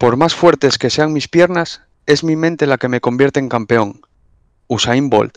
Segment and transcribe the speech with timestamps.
[0.00, 3.50] Por más fuertes que sean mis piernas, es mi mente la que me convierte en
[3.50, 4.00] campeón.
[4.66, 5.36] Usain Bolt.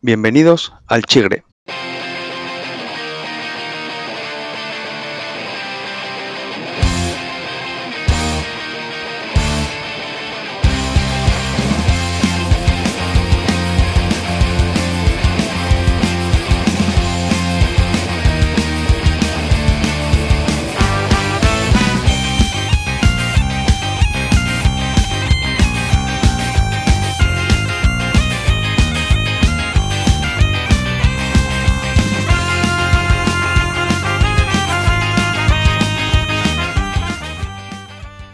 [0.00, 1.44] Bienvenidos al Chigre.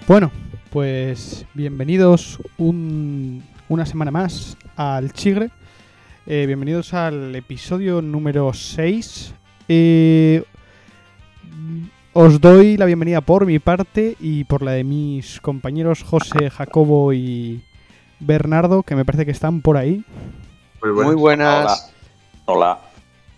[0.07, 0.31] Bueno,
[0.71, 5.51] pues bienvenidos un- una semana más al Chigre.
[6.27, 9.35] Eh, bienvenidos al episodio número 6.
[9.69, 10.45] Eh,
[12.13, 17.13] os doy la bienvenida por mi parte y por la de mis compañeros José, Jacobo
[17.13, 17.63] y
[18.21, 20.05] Bernardo, que me parece que están por ahí.
[20.83, 21.93] Muy buenas.
[22.47, 22.79] Hola.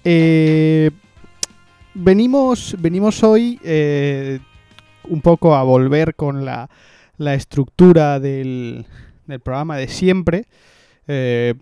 [0.05, 0.91] Eh,
[1.95, 4.39] venimos, venimos hoy eh,
[5.11, 6.69] un poco a volver con la,
[7.17, 8.87] la estructura del,
[9.27, 10.45] del programa de siempre.
[11.07, 11.55] Eh,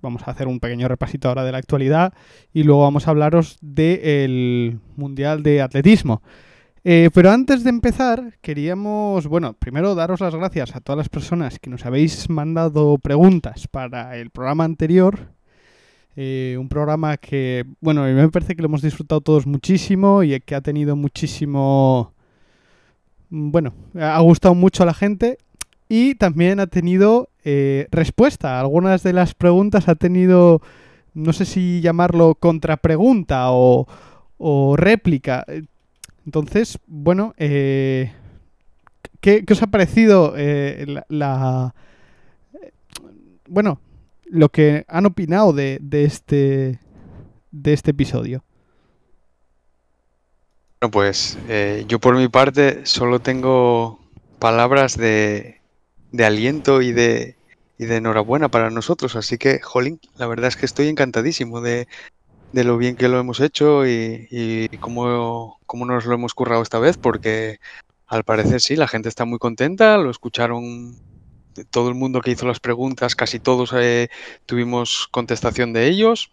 [0.00, 2.12] vamos a hacer un pequeño repasito ahora de la actualidad
[2.52, 6.22] y luego vamos a hablaros del Mundial de Atletismo.
[6.84, 11.60] Eh, pero antes de empezar, queríamos, bueno, primero daros las gracias a todas las personas
[11.60, 15.28] que nos habéis mandado preguntas para el programa anterior.
[16.16, 20.24] Eh, un programa que, bueno, a mí me parece que lo hemos disfrutado todos muchísimo
[20.24, 22.11] y que ha tenido muchísimo...
[23.32, 25.38] mm, Bueno, ha gustado mucho a la gente
[25.88, 28.60] y también ha tenido eh, respuesta.
[28.60, 30.62] Algunas de las preguntas ha tenido,
[31.14, 33.86] no sé si llamarlo contrapregunta o,
[34.38, 35.44] o réplica.
[36.24, 38.12] Entonces, bueno, eh,
[39.20, 41.74] ¿qué, os ha parecido eh, la,
[43.48, 43.80] Bueno,
[44.26, 46.78] lo que han opinado de este
[47.52, 48.42] de este episodio.
[50.82, 54.00] Bueno, pues eh, yo por mi parte solo tengo
[54.40, 55.60] palabras de,
[56.10, 57.36] de aliento y de,
[57.78, 59.14] y de enhorabuena para nosotros.
[59.14, 61.86] Así que, Jolín, la verdad es que estoy encantadísimo de,
[62.50, 66.80] de lo bien que lo hemos hecho y, cómo, cómo nos lo hemos currado esta
[66.80, 67.60] vez, porque
[68.08, 70.96] al parecer sí, la gente está muy contenta, lo escucharon
[71.70, 74.08] todo el mundo que hizo las preguntas, casi todos eh,
[74.46, 76.32] tuvimos contestación de ellos.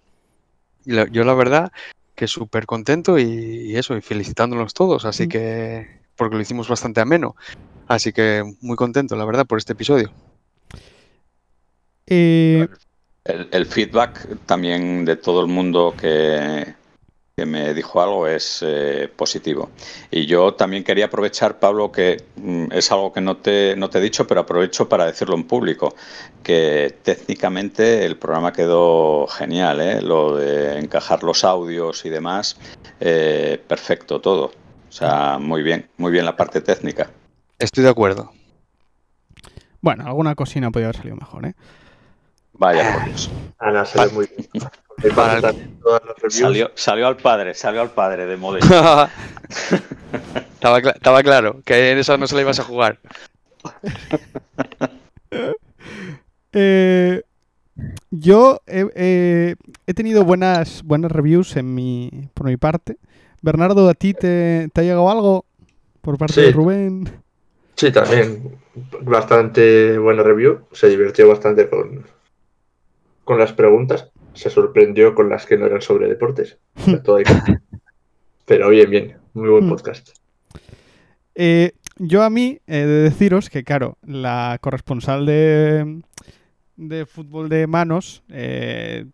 [0.85, 1.71] Yo la verdad
[2.19, 3.23] que súper contento y,
[3.71, 5.29] y eso, y felicitándonos todos, así Mm.
[5.29, 5.87] que,
[6.17, 7.35] porque lo hicimos bastante ameno.
[7.87, 10.13] Así que muy contento, la verdad, por este episodio.
[12.07, 12.67] Eh,
[13.25, 16.75] El, el feedback también de todo el mundo que,
[17.39, 19.69] que me dijo algo es eh, positivo.
[20.11, 23.99] Y yo también quería aprovechar, Pablo, que mm, es algo que no te, no te
[23.99, 25.95] he dicho, pero aprovecho para decirlo en público,
[26.43, 30.01] que técnicamente el programa quedó genial, ¿eh?
[30.01, 32.57] Lo de encajar los audios y demás,
[32.99, 34.47] eh, perfecto todo.
[34.89, 37.09] O sea, muy bien, muy bien la parte técnica.
[37.57, 38.33] Estoy de acuerdo.
[39.79, 41.53] bueno, alguna cocina podría haber salido mejor, ¿eh?
[42.51, 43.31] Vaya por Dios.
[43.59, 44.49] Ana sale muy bien.
[45.03, 46.35] Me Para- pasan también todas las reviews.
[46.35, 48.65] Salió, salió al padre, salió al padre de modelo.
[50.53, 52.99] estaba, cla- estaba claro que en esa no se la ibas a jugar.
[56.51, 57.21] Eh,
[58.09, 59.55] yo he, he-
[59.85, 62.97] he tenido buenas, buenas reviews en mi, por mi parte.
[63.41, 65.45] Bernardo, ¿a ti te, te ha llegado algo
[66.01, 66.41] por parte Sí.
[66.41, 67.21] de Rubén?
[67.75, 68.57] Sí, también
[69.01, 70.61] bastante buena review.
[70.71, 72.03] Se divirtió bastante con,
[73.23, 74.09] con las preguntas.
[74.33, 76.57] Se sorprendió con las que no eran sobre deportes.
[78.45, 79.17] Pero bien, bien.
[79.33, 79.69] Muy buen Hmm.
[79.69, 80.09] podcast.
[81.35, 86.01] Eh, yo a mí he de deciros que, claro, la corresponsal de,
[86.77, 89.05] de fútbol de manos eh,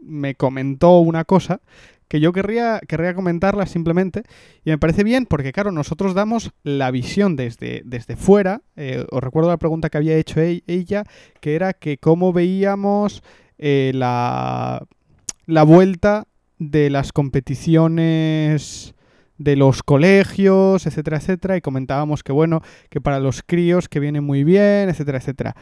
[0.00, 1.60] me comentó una cosa
[2.08, 4.22] que yo querría, querría comentarla simplemente
[4.64, 8.62] y me parece bien porque, claro, nosotros damos la visión desde, desde fuera.
[8.76, 11.04] Eh, os recuerdo la pregunta que había hecho e- ella,
[11.40, 13.22] que era que cómo veíamos
[13.58, 14.86] eh, la,
[15.46, 16.26] la vuelta
[16.58, 18.94] de las competiciones
[19.38, 24.20] de los colegios, etcétera, etcétera, y comentábamos que bueno, que para los críos que viene
[24.20, 25.54] muy bien, etcétera, etcétera.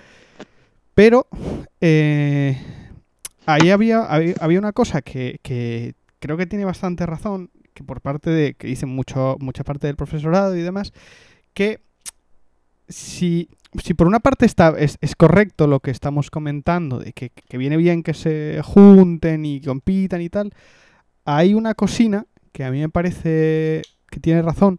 [0.94, 1.26] Pero
[1.81, 2.56] eh,
[3.46, 8.31] ahí había, había, una cosa que, que creo que tiene bastante razón, que por parte
[8.31, 10.93] de, que dicen mucho, mucha parte del profesorado y demás,
[11.52, 11.81] que
[12.88, 13.49] si,
[13.82, 17.59] si por una parte está, es, es correcto lo que estamos comentando, de que, que
[17.59, 20.53] viene bien que se junten y compitan y tal,
[21.25, 24.79] hay una cocina que a mí me parece que tiene razón.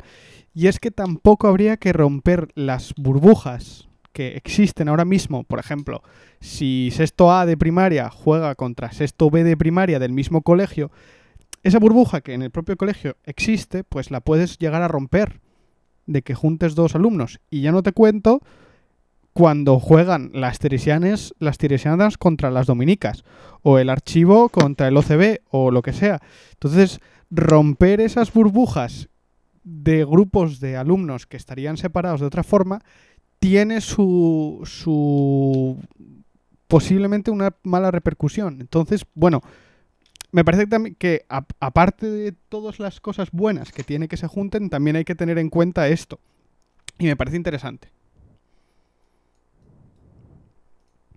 [0.53, 5.43] Y es que tampoco habría que romper las burbujas que existen ahora mismo.
[5.43, 6.01] Por ejemplo,
[6.39, 10.89] si sexto A de primaria juega contra sexto B de primaria del mismo colegio,
[11.63, 15.41] esa burbuja que en el propio colegio existe, pues la puedes llegar a romper
[16.05, 17.41] de que juntes dos alumnos.
[17.49, 18.41] Y ya no te cuento
[19.35, 23.25] cuando juegan las tiresianas, las tiresianas contra las dominicas,
[23.63, 26.21] o el archivo contra el OCB, o lo que sea.
[26.53, 29.09] Entonces, romper esas burbujas
[29.65, 32.79] de grupos de alumnos que estarían separados de otra forma
[33.39, 35.83] tiene su, su
[36.69, 38.61] posiblemente una mala repercusión.
[38.61, 39.41] Entonces, bueno,
[40.31, 41.25] me parece también que
[41.59, 45.37] aparte de todas las cosas buenas que tiene que se junten, también hay que tener
[45.39, 46.21] en cuenta esto.
[46.97, 47.94] Y me parece interesante.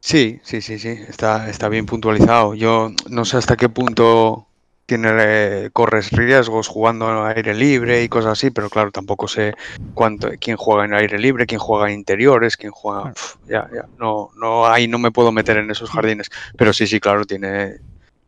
[0.00, 2.54] Sí, sí, sí, sí, está, está bien puntualizado.
[2.54, 4.46] Yo no sé hasta qué punto
[4.86, 9.52] tiene, eh, corres riesgos jugando al aire libre y cosas así, pero claro, tampoco sé
[9.92, 13.12] cuánto, quién juega en aire libre, quién juega en interiores, quién juega.
[13.12, 16.30] Pf, ya, ya, no, no, ahí no me puedo meter en esos jardines.
[16.56, 17.76] Pero sí, sí, claro, tiene,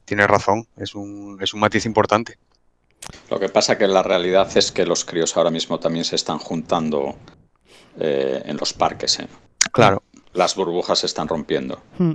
[0.04, 0.66] tiene razón.
[0.76, 2.36] Es un, es un matiz importante.
[3.30, 6.38] Lo que pasa que la realidad es que los críos ahora mismo también se están
[6.38, 7.14] juntando
[7.98, 9.20] eh, en los parques.
[9.20, 9.28] ¿eh?
[9.72, 10.02] Claro,
[10.34, 11.80] Las burbujas se están rompiendo.
[11.98, 12.12] Hmm.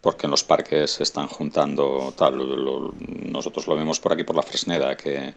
[0.00, 2.36] Porque en los parques se están juntando tal.
[2.38, 2.94] lo- lo-
[3.30, 5.34] nosotros lo vemos por aquí por la Fresneda, que,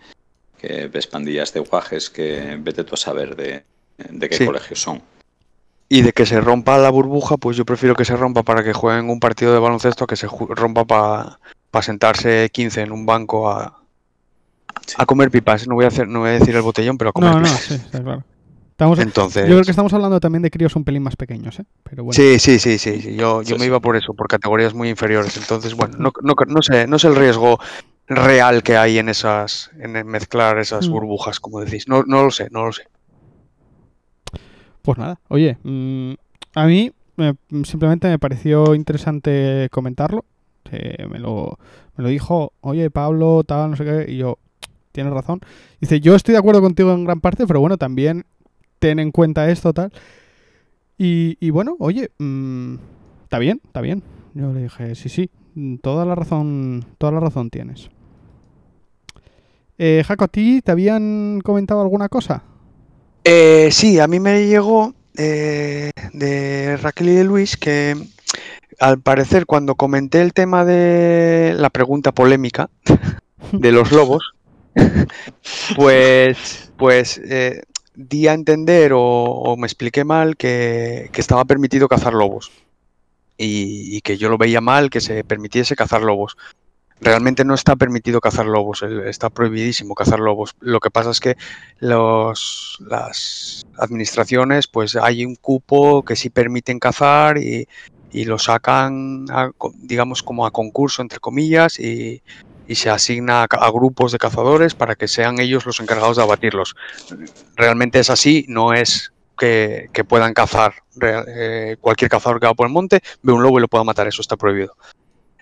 [0.57, 3.63] que ves pandillas de guajes que vete tú a saber de,
[3.97, 4.45] de qué Sí.
[4.45, 5.01] colegios son.
[5.87, 8.73] Y de que se rompa la burbuja, pues yo prefiero que se rompa para que
[8.73, 11.37] jueguen un partido de baloncesto a que se rompa para
[11.83, 13.81] sentarse 15 en un banco a,
[14.87, 14.95] Sí.
[14.97, 15.67] a comer pipas.
[15.67, 17.45] No voy a hacer, no voy a decir el botellón, pero a comer No, no,
[17.45, 17.61] pipas.
[17.61, 18.23] sí, está claro.
[18.75, 21.65] Estamos, Entonces, yo creo que estamos hablando también de críos un pelín más pequeños, ¿eh?
[21.89, 22.13] Pero bueno.
[22.13, 24.89] sí, sí, sí, sí, sí, Yo, yo Sí, me iba por eso, por categorías muy
[24.89, 25.37] inferiores.
[25.37, 27.57] Entonces, bueno, no, no, no sé, no sé el riesgo
[28.07, 31.87] real que hay en esas, en mezclar esas burbujas, como decís.
[31.87, 32.83] No, no lo sé, no lo sé.
[34.81, 36.13] Pues nada, oye, mm,
[36.55, 40.25] a mí me- simplemente me pareció interesante comentarlo.
[40.71, 41.57] Eh, me, lo,
[41.95, 44.37] me lo dijo, oye, Pablo, tal, no sé qué, y yo,
[44.91, 45.41] tienes razón.
[45.79, 48.25] Dice, yo estoy de acuerdo contigo en gran parte, pero bueno, también
[48.79, 49.91] ten en cuenta esto, tal.
[50.97, 52.75] Y, y bueno, oye, mm,
[53.23, 54.03] está bien, está bien.
[54.33, 57.89] Yo le dije, sí, sí, mm, toda la razón, toda la razón tienes.
[59.77, 62.43] Eh, Jaco, ¿a ti te habían comentado alguna cosa?
[63.23, 67.95] Eh, sí, a mí me llegó eh, de Raquel y de Luis que
[68.79, 72.69] al parecer cuando comenté el tema de la pregunta polémica
[73.51, 74.33] de los lobos,
[75.75, 77.63] pues, pues eh,
[77.95, 82.51] di a entender o, me expliqué mal que, estaba permitido cazar lobos
[83.37, 86.37] y, que yo lo veía mal que se permitiese cazar lobos.
[87.01, 90.55] Realmente no está permitido cazar lobos, está prohibidísimo cazar lobos.
[90.61, 91.35] Lo que pasa es que
[91.79, 97.67] los, las administraciones, pues hay un cupo que sí permiten cazar y,
[98.15, 99.25] y lo sacan,
[99.75, 102.23] digamos, como a concurso, entre comillas, y,
[102.67, 106.75] y se asigna a, grupos de cazadores para que sean ellos los encargados de abatirlos.
[107.55, 110.73] Realmente es así, no es que, que puedan cazar.
[111.01, 114.07] Eh, cualquier cazador que va por el monte ve un lobo y lo pueda matar,
[114.07, 114.75] eso está prohibido.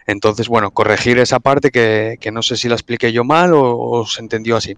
[0.05, 4.05] Entonces, bueno, corregir esa parte que, que no sé si la expliqué yo mal o,
[4.05, 4.77] se entendió así.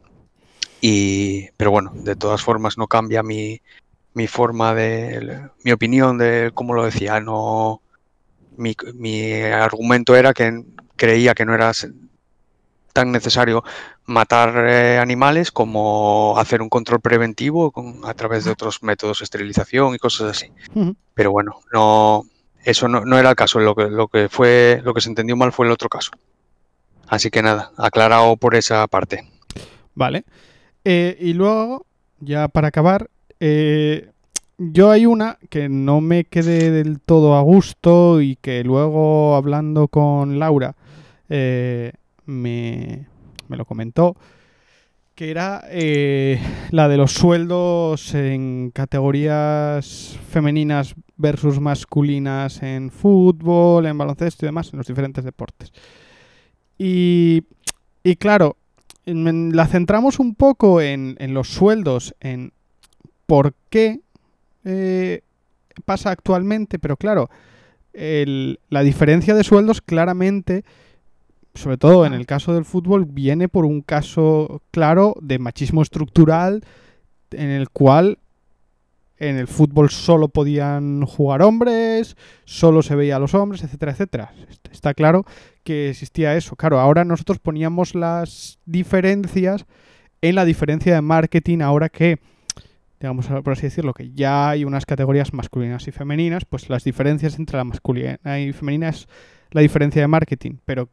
[0.82, 3.62] Y, pero bueno, de todas formas no cambia mi,
[4.14, 7.20] mi forma de, mi opinión de cómo lo decía.
[7.22, 7.82] No,
[8.58, 10.64] mi, mi argumento era que
[10.96, 11.72] creía que no era
[12.96, 13.62] tan necesario
[14.06, 19.96] matar eh, animales como hacer un control preventivo con, a través de otros métodos, esterilización
[19.96, 20.54] y cosas así.
[21.14, 22.24] Pero bueno, no,
[22.64, 23.60] eso no, no era el caso.
[23.60, 26.12] Lo que, lo que fue, lo que se entendió mal fue el otro caso.
[27.10, 29.30] Así que nada, aclarado por esa parte.
[29.94, 30.24] Vale.
[30.86, 31.86] Eh, y luego,
[32.22, 33.10] ya para acabar,
[33.42, 34.10] eh,
[34.58, 39.90] yo hay una que no me quedé del todo a gusto y que luego hablando
[39.90, 40.76] con Laura
[41.28, 41.92] eh,
[42.26, 43.08] me,
[43.48, 44.16] me lo comentó,
[45.16, 46.40] que era eh,
[46.72, 54.74] la de los sueldos en categorías femeninas versus masculinas en fútbol, en baloncesto y demás,
[54.74, 55.72] en los diferentes deportes.
[56.78, 57.44] Y,
[58.04, 58.58] y claro,
[59.06, 62.52] la centramos un poco en, en los sueldos, en
[63.26, 64.02] por qué
[64.66, 65.22] eh,
[65.86, 67.30] pasa actualmente, pero claro,
[67.94, 70.66] la diferencia de sueldos claramente,
[71.56, 76.64] sobre todo en el caso del fútbol, viene por un caso claro de machismo estructural
[77.32, 78.20] en el cual
[79.18, 84.34] en el fútbol solo podían jugar hombres, solo se veía los hombres, etcétera, etcétera.
[84.50, 85.26] Est- Está claro
[85.64, 86.56] que existía eso.
[86.58, 89.66] Claro, ahora nosotros poníamos las diferencias
[90.22, 92.20] en la diferencia de marketing ahora que,
[93.00, 97.40] digamos, por así decirlo, que ya hay unas categorías masculinas y femeninas, pues las diferencias
[97.40, 99.08] entre la masculina y femenina es
[99.52, 100.90] la diferencia de marketing, pero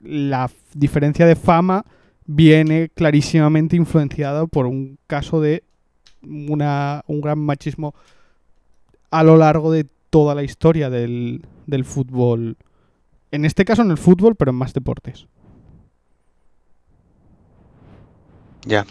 [0.00, 1.84] la diferencia de fama
[2.26, 5.64] viene clarísimamente influenciada por un caso de
[6.22, 7.94] una, un gran machismo
[9.10, 12.56] a lo largo de toda la historia del, del fútbol.
[13.30, 15.26] En este caso en el fútbol, pero en más deportes.
[18.64, 18.84] Ya.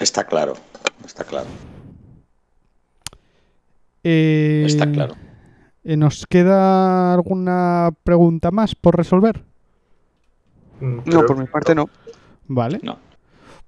[0.00, 0.54] Está claro,
[1.04, 1.48] está claro.
[4.04, 5.16] Eh, Está claro.
[5.88, 9.42] Eh, ¿Nos queda alguna pregunta más por resolver?
[10.80, 11.88] Mm, No, creo por mi parte no.
[12.46, 12.78] Vale.
[12.82, 12.98] No.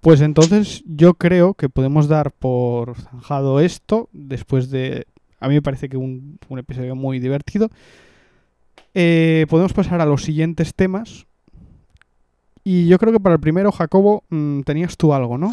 [0.02, 5.06] Pues entonces yo creo que podemos dar por zanjado esto después de...
[5.40, 7.70] A mí me parece que un, un episodio muy divertido.
[8.92, 11.26] Eh, podemos pasar a los siguientes temas.
[12.64, 15.48] Y yo creo que para el primero, Jacobo, mm, tenías tú algo, ¿no?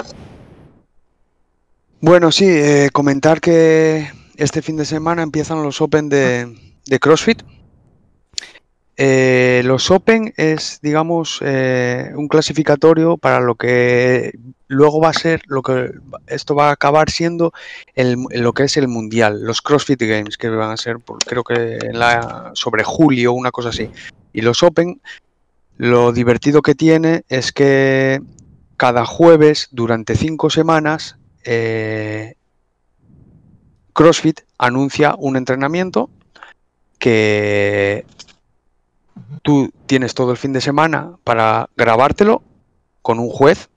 [2.01, 7.43] Bueno, sí, eh, comentar que este fin de semana empiezan los Open de, de CrossFit.
[8.99, 14.31] Eh, los Open es, digamos, eh, un clasificatorio para lo que
[14.67, 15.91] luego va a ser, lo que
[16.25, 17.53] esto va a acabar siendo
[17.93, 21.43] el, lo que es el Mundial, los CrossFit Games, que van a ser, por- creo
[21.43, 23.89] que en la, sobre julio, una cosa así.
[24.33, 24.99] Y los Open,
[25.77, 28.19] lo divertido que tiene es que
[28.77, 32.33] cada jueves, durante cinco semanas, eh,
[33.97, 36.11] CrossFit anuncia un entrenamiento
[36.99, 38.05] que
[39.41, 42.43] tú tienes todo el fin de semana para grabártelo
[43.01, 43.69] con un juez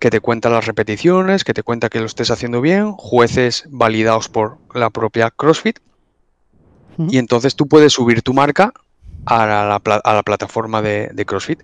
[0.00, 4.28] que te cuenta las repeticiones, que te cuenta que lo estés haciendo bien, jueces validados
[4.28, 5.78] por la propia CrossFit,
[6.98, 8.72] y entonces tú puedes subir tu marca
[9.24, 11.62] a la, a plataforma de, de CrossFit.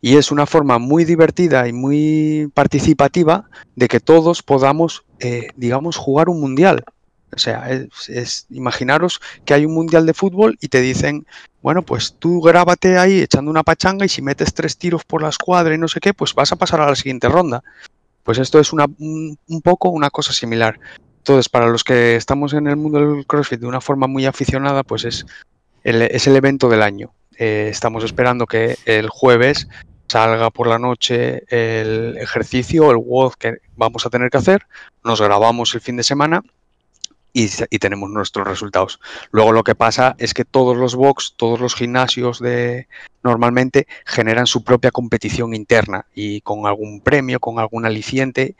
[0.00, 5.96] Y es una forma muy divertida y muy participativa de que todos podamos, eh, digamos,
[5.96, 6.84] jugar un mundial.
[7.34, 11.26] O sea, es, imaginaros que hay un mundial de fútbol y te dicen,
[11.60, 15.28] bueno, pues tú grábate ahí echando una pachanga y si metes tres tiros por la
[15.28, 17.62] escuadra y no sé qué, pues vas a pasar a la siguiente ronda.
[18.22, 20.78] Pues esto es una, un, un poco una cosa similar.
[21.18, 24.84] Entonces, para los que estamos en el mundo del CrossFit de una forma muy aficionada,
[24.84, 25.26] pues es
[25.82, 27.12] el, es el evento del año.
[27.36, 29.68] Eh, estamos esperando que el jueves
[30.08, 34.66] salga por la noche el ejercicio, el WOD que vamos a tener que hacer,
[35.04, 36.42] nos grabamos el fin de semana
[37.36, 38.98] y, tenemos nuestros resultados.
[39.30, 42.88] Luego lo que pasa es que todos los box, todos los gimnasios de
[43.22, 48.54] normalmente generan su propia competición interna y con algún premio, con algún aliciente,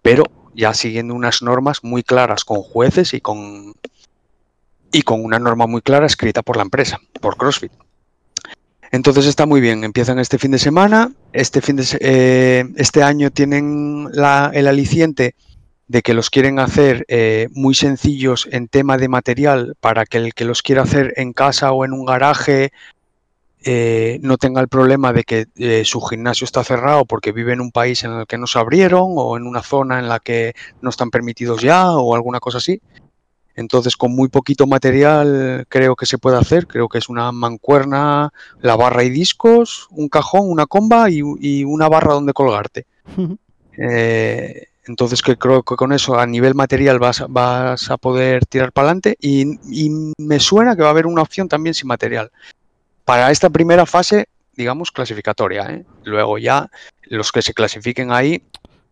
[0.00, 3.74] pero ya siguiendo unas normas muy claras con jueces y con
[4.92, 7.72] y con una norma muy clara escrita por la empresa, por CrossFit.
[8.92, 13.30] Entonces está muy bien, empiezan este fin de semana, este, fin de, eh, este año
[13.30, 15.36] tienen la- el aliciente
[15.90, 20.34] de que los quieren hacer eh, muy sencillos en tema de material para que el
[20.34, 22.70] que los quiera hacer en casa o en un garaje
[23.64, 27.60] eh, no tenga el problema de que eh, su gimnasio está cerrado porque vive en
[27.60, 30.54] un país en el que no se abrieron o en una zona en la que
[30.80, 32.80] no están permitidos ya o alguna cosa así.
[33.56, 36.68] Entonces, con muy poquito material creo que se puede hacer.
[36.68, 41.64] Creo que es una mancuerna, la barra y discos, un cajón, una comba y, y
[41.64, 42.86] una barra donde colgarte.
[43.76, 48.44] Eh, entonces, que creo que con eso a nivel material vas, a- vas a poder
[48.46, 51.88] tirar para adelante y, y me suena que va a haber una opción también sin
[51.88, 52.30] material.
[53.04, 55.62] Para esta primera fase, digamos, clasificatoria.
[55.70, 55.84] ¿eh?
[56.04, 56.68] Luego ya
[57.04, 58.42] los que se clasifiquen ahí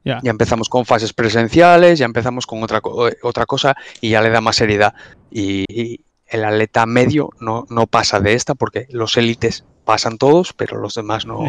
[0.05, 0.21] Ya.
[0.23, 4.31] ya empezamos con fases presenciales, ya empezamos con otra, eh, otra cosa y ya le
[4.31, 4.95] da más seriedad.
[5.31, 10.53] Y, y el atleta medio no, no pasa de esta porque los élites pasan todos,
[10.53, 11.43] pero los demás no,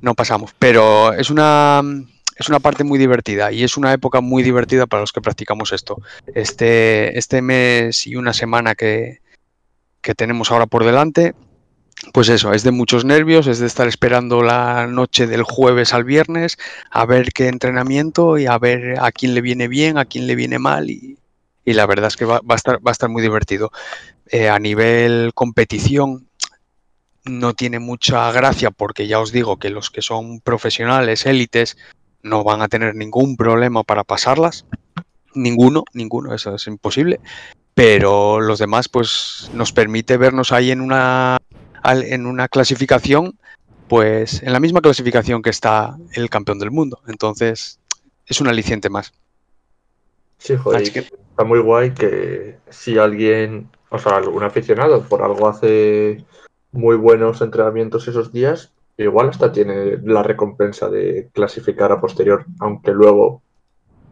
[0.00, 0.52] no pasamos.
[0.58, 1.82] Pero es una,
[2.40, 5.72] es una parte muy divertida y es una época muy divertida para los que practicamos
[5.72, 6.00] esto.
[6.34, 9.20] Este, este mes y una semana que,
[10.16, 11.34] tenemos ahora por delante,
[12.14, 16.04] pues eso, es de muchos nervios, es de estar esperando la noche del jueves al
[16.04, 16.56] viernes,
[16.90, 20.34] a ver qué entrenamiento y a ver a quién le viene bien, a quién le
[20.34, 21.18] viene mal y,
[21.66, 23.70] la verdad es que va, va a, estar, va a estar muy divertido.
[24.26, 26.26] Eh, a nivel competición
[27.24, 31.76] no tiene mucha gracia porque ya os digo que los que son profesionales, élites,
[32.22, 34.66] no van a tener ningún problema para pasarlas.
[35.34, 37.20] Ninguno, ninguno, eso es imposible.
[37.74, 41.38] Pero los demás, pues nos permite vernos ahí en una,
[41.82, 43.38] al- en una clasificación,
[43.88, 47.00] pues en la misma clasificación que está el campeón del mundo.
[47.06, 47.78] Entonces,
[48.26, 49.12] es un aliciente más.
[50.38, 55.02] Sí, joder, Así y que- está muy guay que si alguien, o sea, algún aficionado
[55.02, 56.24] por algo hace
[56.72, 58.72] muy buenos entrenamientos esos días,
[59.04, 63.42] igual hasta tiene la recompensa de clasificar a posterior, aunque luego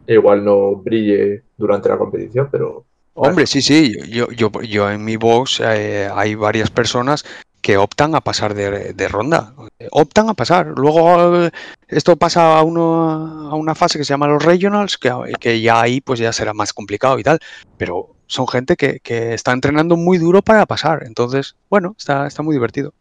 [0.07, 2.85] igual no brille durante la competición, pero
[3.21, 7.25] Hombre, sí, sí, yo, yo, yo en mi box eh, hay varias personas
[7.61, 9.53] que optan a pasar de, ronda,
[9.91, 10.67] optan a pasar.
[10.67, 11.51] Luego eh,
[11.89, 15.81] esto pasa a, uno, a una fase que se llama los regionals, que, que ya
[15.81, 17.39] ahí pues ya será más complicado y tal,
[17.77, 22.41] pero son gente que, que está entrenando muy duro para pasar, entonces, bueno, está, está
[22.41, 22.93] muy divertido.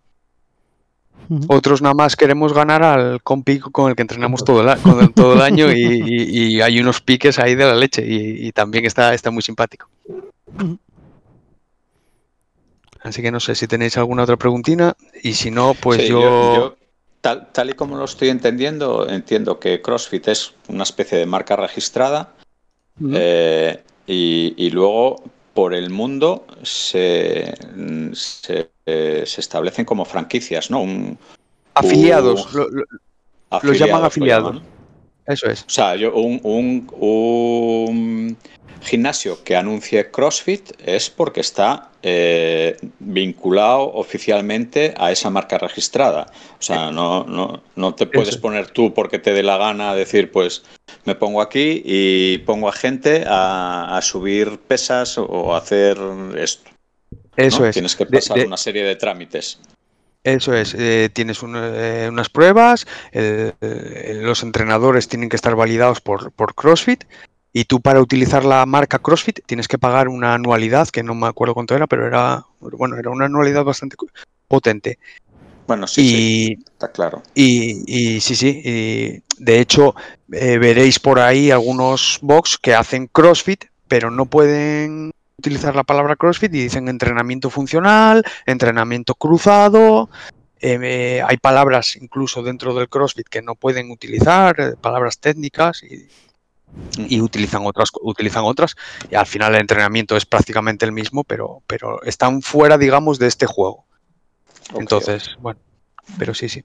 [1.49, 5.12] Otros nada más queremos ganar al compi con el que entrenamos todo el, a- con-
[5.12, 8.52] todo el año y, y- y hay unos piques ahí de la leche y, y
[8.52, 9.88] también está, está muy simpático.
[13.02, 16.20] Así que no sé si tenéis alguna otra preguntina y si no, pues Sí, yo...
[16.20, 16.76] yo-
[17.20, 21.56] tal, tal y como lo estoy entendiendo, entiendo que CrossFit es una especie de marca
[21.56, 22.32] registrada
[23.12, 25.23] eh, y, y luego
[25.59, 27.53] por el mundo se,
[28.12, 28.71] se,
[29.27, 30.83] se establecen como franquicias, ¿no?
[30.83, 31.19] Un,
[31.75, 32.85] afiliados, lo- lo-
[33.50, 34.55] afiliados, llaman lo afiliados.
[34.55, 34.69] llaman.
[35.27, 35.62] eso es.
[35.62, 38.37] O sea, yo un- un
[38.82, 46.26] gimnasio que anuncie CrossFit es porque está eh, vinculado oficialmente a esa marca registrada.
[46.58, 50.30] O sea, no, no, no te puedes poner tú porque te dé la gana decir,
[50.30, 50.62] pues
[51.04, 55.99] me pongo aquí y pongo a gente a, a subir pesas o a hacer
[56.37, 56.70] esto.
[57.11, 57.18] ¿no?
[57.37, 57.75] Eso es.
[57.75, 59.61] Tienes que De- pasar de- una serie de trámites.
[60.25, 65.54] Eso es, eh, tienes un, eh, unas pruebas, el- el- los entrenadores tienen que estar
[65.54, 67.04] validados por, por CrossFit
[67.59, 71.27] y tú para utilizar la marca CrossFit tienes que pagar una anualidad, que no me
[71.27, 73.97] acuerdo cuánto era, pero era, bueno, era una anualidad bastante
[74.47, 75.00] potente.
[75.67, 77.21] Bueno, sí, sí, Y, está claro.
[77.35, 79.97] y, y sí, sí, y de hecho
[80.31, 86.15] eh, veréis por ahí algunos box que hacen CrossFit, pero no pueden utilizar la palabra
[86.15, 90.11] CrossFit y dicen entrenamiento funcional, entrenamiento cruzado.
[90.61, 95.83] eh, eh, hay palabras incluso dentro del CrossFit que no pueden utilizar, eh, palabras técnicas
[95.83, 96.07] y,
[96.97, 98.77] y utilizan otras, utilizan otras.
[99.11, 103.26] Y al final el entrenamiento es prácticamente el mismo, pero, pero están fuera, digamos, de
[103.26, 103.85] este juego.
[104.75, 105.59] Entonces, bueno,
[106.19, 106.63] pero sí, sí.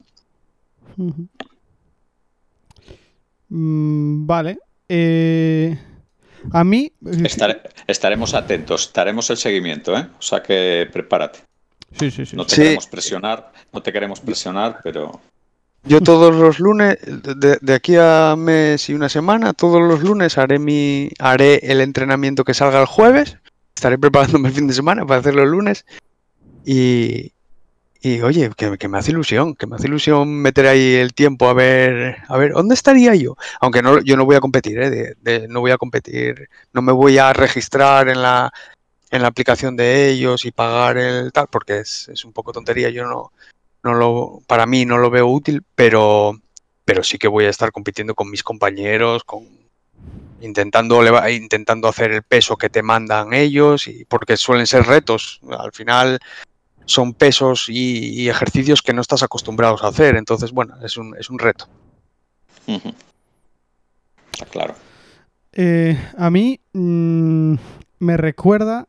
[3.50, 4.60] Mm, vale.
[4.90, 5.78] Eh,
[6.52, 6.92] a mí.
[7.06, 10.08] Estare- estaremos atentos, estaremos el seguimiento, ¿eh?
[10.20, 11.40] O sea que prepárate.
[11.98, 12.36] Sí, sí, sí.
[12.36, 12.62] No te Sí.
[12.62, 15.22] queremos presionar, no te queremos presionar, pero
[15.86, 20.58] Yo todos los lunes, de, aquí a mes y una semana, todos los lunes haré
[20.58, 23.38] mi, haré el entrenamiento que salga el jueves.
[23.76, 25.86] Estaré preparándome el fin de semana para hacerlo el lunes.
[26.66, 27.34] Y,
[28.02, 31.50] y oye, que, que me hace ilusión, que me hace ilusión meter ahí el tiempo
[31.50, 33.36] a ver, a ver, ¿dónde estaría yo?
[33.60, 34.90] Aunque no, yo no voy a competir, ¿eh?
[34.90, 38.54] De- de- no voy a competir, no me voy a registrar en la,
[39.12, 42.90] en la aplicación de ellos y pagar el tal, porque es, es un poco tontería.
[42.90, 43.34] Yo no,
[43.84, 46.40] no lo, para mí no lo veo útil, pero,
[46.86, 49.48] pero sí que voy a estar compitiendo con mis compañeros, con
[50.42, 55.40] intentando intentando hacer el peso que te mandan ellos, y porque suelen ser retos.
[55.58, 56.20] Al final
[56.86, 60.16] son pesos y, y ejercicios que no estás acostumbrados a hacer.
[60.16, 61.68] Entonces, bueno, es un, es un reto.
[64.52, 64.76] claro.
[65.54, 67.56] Eh, a mí mm,
[68.00, 68.88] me recuerda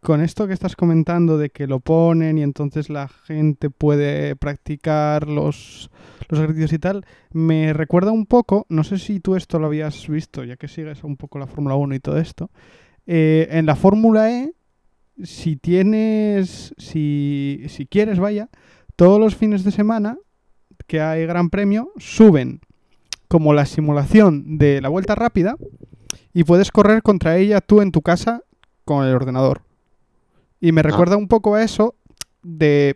[0.00, 5.28] con esto que estás comentando de que lo ponen y entonces la gente puede practicar
[5.28, 5.90] los,
[6.28, 10.08] los ejercicios y tal, me recuerda un poco, no sé si tú esto lo habías
[10.08, 12.50] visto, ya que sigues un poco la Fórmula 1 y todo esto,
[13.06, 14.52] eh, en la Fórmula E,
[15.22, 18.48] si tienes, si, si quieres, vaya,
[18.96, 20.18] todos los fines de semana
[20.86, 22.60] que hay gran premio, suben
[23.28, 25.56] como la simulación de la vuelta rápida
[26.34, 28.42] y puedes correr contra ella tú en tu casa
[28.84, 29.62] con el ordenador.
[30.62, 31.96] Y me recuerda un poco a eso
[32.44, 32.94] de,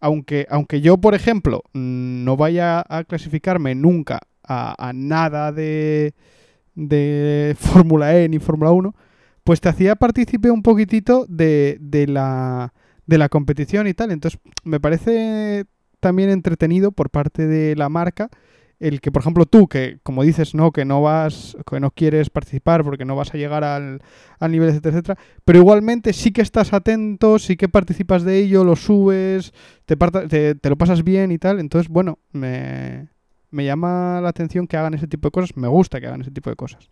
[0.00, 6.12] aunque, aunque yo, por ejemplo, mm, no vaya a clasificarme nunca a, a nada de,
[6.74, 8.94] de Fórmula E ni Fórmula 1,
[9.44, 12.74] pues te hacía partícipe un poquitito de, de la,
[13.06, 14.10] de la competición y tal.
[14.10, 15.64] Entonces, me parece
[16.00, 18.28] también entretenido por parte de la marca
[18.80, 22.30] el que, por ejemplo, tú, que como dices, no, que no vas, que no quieres
[22.30, 24.00] participar porque no vas a llegar al,
[24.38, 28.64] al nivel, etcétera, etcétera, pero igualmente sí que estás atento, sí que participas de ello,
[28.64, 29.52] lo subes,
[29.86, 31.60] te, parta- te, te lo pasas bien y tal.
[31.60, 33.08] Entonces, bueno, me,
[33.50, 36.30] me llama la atención que hagan ese tipo de cosas, me gusta que hagan ese
[36.30, 36.88] tipo de cosas.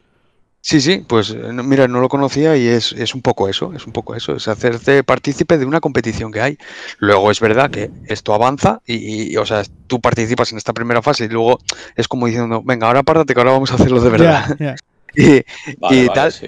[0.60, 3.72] Sí, sí, pues eh, no- mira, no lo conocía y es, es un poco eso,
[3.74, 6.58] es un poco eso, es hacerte partícipe de una competición que hay.
[6.98, 11.00] Luego es verdad que esto avanza y, y, o sea, tú participas en esta primera
[11.00, 11.58] fase y luego
[11.96, 14.56] es como diciendo, venga, ahora apártate que ahora vamos a hacerlo de verdad.
[15.14, 15.42] Y,
[15.78, 16.46] Vale, y vale, tal, sí.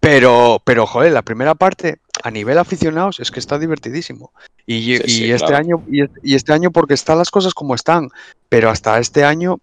[0.00, 4.32] Pero, pero, joder, la primera parte, a nivel aficionados es que está divertidísimo.
[4.66, 5.56] Y, Sí, y sí, este claro.
[5.64, 8.08] año, y, y este año porque están las cosas como están,
[8.48, 9.58] pero hasta este año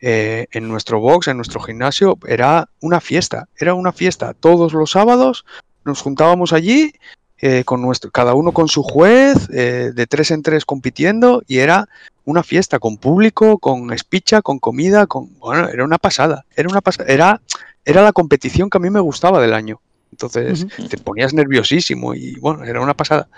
[0.00, 4.34] eh, en nuestro box, en nuestro gimnasio, era una fiesta, era una fiesta.
[4.34, 5.44] Todos los sábados
[5.84, 6.92] nos juntábamos allí,
[7.40, 11.58] eh, con nuestro, cada uno con su juez, eh, de tres en tres compitiendo, y
[11.58, 11.88] era
[12.24, 16.80] una fiesta con público, con espicha, con comida, con bueno, era una pasada, era una
[16.80, 17.40] pasada, era,
[17.84, 19.80] era la competición que a mí me gustaba del año.
[20.10, 23.28] Entonces te ponías nerviosísimo y bueno, era una pasada.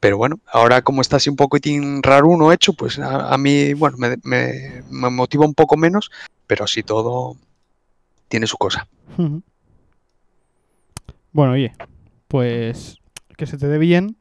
[0.00, 3.74] Pero bueno, ahora como está así un poquitín raro uno hecho, pues a, a mí,
[3.74, 6.10] bueno, me, me- me motiva un poco menos,
[6.46, 7.36] pero así todo
[8.28, 8.86] tiene su cosa.
[11.32, 11.72] Bueno, oye,
[12.28, 12.98] pues
[13.36, 14.16] que se te dé bien.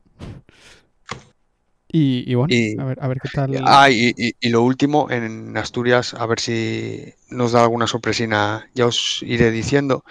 [1.90, 3.56] Y, y bueno, Y- a, ver, a ver qué tal.
[3.66, 8.68] Ah, y, y- y lo último, en Asturias, a ver si nos da alguna sorpresina,
[8.74, 10.04] ya os iré diciendo,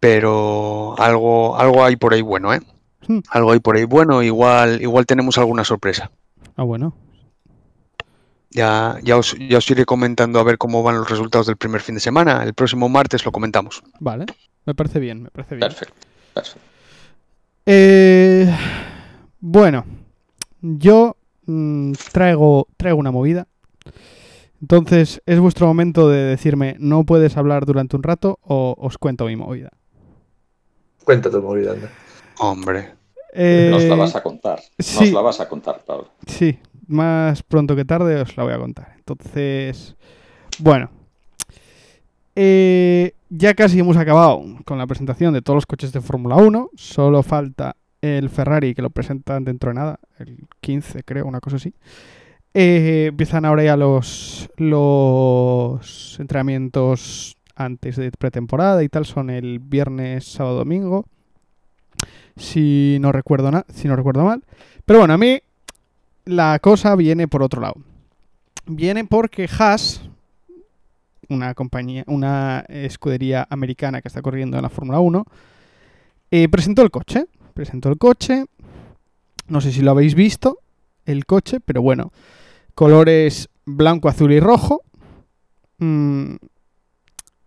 [0.00, 2.60] pero algo, algo hay por ahí bueno, ¿eh?
[3.06, 3.20] Hmm.
[3.30, 6.10] Algo hay por ahí bueno, igual, igual tenemos alguna sorpresa.
[6.56, 6.94] Ah, bueno.
[8.50, 11.80] Ya, ya, os, ya os iré comentando a ver cómo van los resultados del primer
[11.80, 12.42] fin de semana.
[12.44, 13.82] El próximo martes lo comentamos.
[13.98, 14.26] Vale.
[14.66, 15.68] Me parece bien, me parece bien.
[15.68, 15.94] Perfecto.
[16.34, 16.60] perfecto.
[17.64, 18.54] Eh,
[19.40, 19.84] bueno,
[20.60, 23.46] yo mm, traigo, traigo una movida.
[24.60, 29.26] Entonces, es vuestro momento de decirme, no puedes hablar durante un rato o os cuento
[29.26, 29.70] mi movida.
[31.04, 31.90] Cuenta tu movida, anda.
[32.38, 32.90] Hombre,
[33.34, 34.60] Nos la Eh, vas a contar.
[34.78, 35.04] sí.
[35.04, 36.08] Nos la vas a contar, Pablo.
[36.26, 38.94] Sí, más pronto que tarde os la voy a contar.
[38.98, 39.96] Entonces,
[40.58, 40.90] bueno.
[42.34, 46.70] Eh, ya casi hemos acabado con la presentación de todos los coches de Fórmula 1.
[46.76, 51.56] Solo falta el Ferrari que lo presentan dentro de nada, el 15 creo, una cosa
[51.56, 51.74] así.
[52.54, 59.06] Eh, empiezan ahora ya los, los entrenamientos antes de pretemporada y tal.
[59.06, 61.06] Son el viernes, sábado, domingo.
[62.36, 64.42] Si no recuerdo, na- si no recuerdo mal.
[64.84, 65.40] Pero bueno, a mí
[66.24, 67.74] la cosa viene por otro lado.
[68.66, 70.02] Viene porque Haas,
[71.28, 75.24] una compañía, una escudería americana que está corriendo en la Fórmula 1,
[76.30, 77.26] eh, presentó el coche.
[77.54, 78.46] Presentó el coche.
[79.48, 80.58] No sé si lo habéis visto,
[81.04, 82.12] el coche, pero bueno.
[82.74, 84.82] Colores blanco, azul y rojo.
[85.78, 86.36] Mm,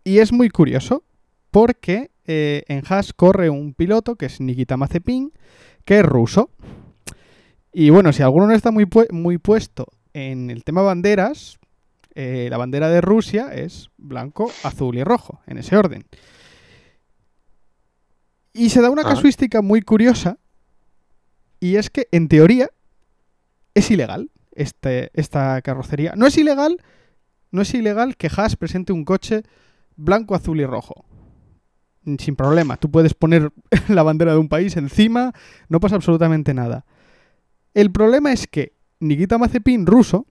[0.04, 1.04] y es muy curioso
[1.56, 5.32] porque eh, en Haas corre un piloto que es Nikita Mazepin,
[5.86, 6.50] que es ruso.
[7.72, 11.58] Y bueno, si alguno no está muy, pu- muy puesto en el tema banderas,
[12.14, 16.04] eh, la bandera de Rusia es blanco, azul y rojo, en ese orden.
[18.52, 19.10] Y se da una Ah.
[19.16, 20.38] casuística muy curiosa,
[21.62, 22.70] y es que en teoría
[23.76, 26.16] es ilegal este, esta carrocería.
[26.18, 26.82] No es ilegal,
[27.52, 29.44] no es ilegal que Haas presente un coche
[29.96, 31.05] blanco, azul y rojo.
[32.20, 33.52] Sin problema, tú puedes poner
[33.88, 35.34] la bandera de un país encima,
[35.70, 36.86] no pasa absolutamente nada.
[37.74, 40.26] El problema es que Nikita Mazepin, ruso,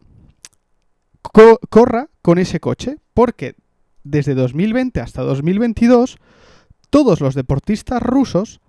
[1.23, 3.57] co- corra con ese coche, porque
[4.05, 6.19] desde 2020 hasta 2022,
[6.91, 8.61] todos los deportistas rusos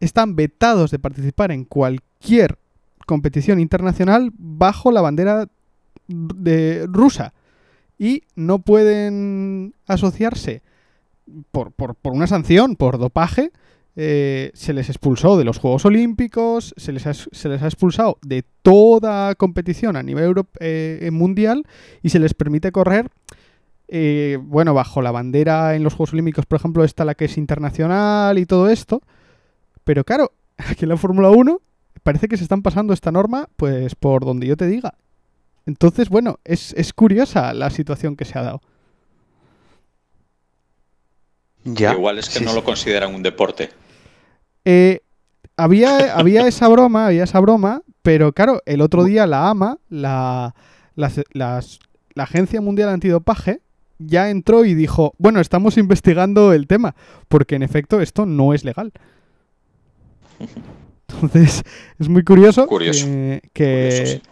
[0.00, 2.58] están vetados de participar en cualquier
[3.06, 5.48] competición internacional bajo la bandera
[6.06, 7.32] de rusa
[7.98, 10.62] y no pueden asociarse
[11.50, 13.50] por, por- por una sanción, por dopaje,
[13.96, 18.18] eh, se les expulsó de los Juegos Olímpicos, se les ha, se les ha expulsado
[18.22, 21.64] de toda competición a nivel euro- eh, mundial
[22.02, 23.08] y se les permite correr,
[23.88, 27.38] eh, bueno, bajo la bandera en los Juegos Olímpicos, por ejemplo, está la que es
[27.38, 29.00] internacional y todo esto.
[29.84, 31.60] Pero claro, aquí en la Fórmula 1
[32.02, 34.94] parece que se están pasando esta norma pues por donde yo te diga.
[35.64, 38.60] Entonces, bueno, es, es curiosa la situación que se ha dado.
[41.66, 41.92] Ya.
[41.92, 42.56] Igual es que sí, no sí.
[42.56, 43.68] lo consideran un deporte.
[44.64, 45.00] Eh,
[45.56, 50.54] había, había esa broma, había esa broma, pero claro, el otro día la AMA, la,
[50.94, 51.60] la
[52.16, 53.60] Agencia Mundial Antidopaje,
[53.98, 56.94] ya entró y dijo, bueno, estamos investigando el tema,
[57.28, 58.92] porque en efecto esto no es legal.
[61.08, 61.62] Entonces,
[61.98, 63.06] es muy curioso, Curioso.
[63.06, 64.22] que, que- Curioso, sí.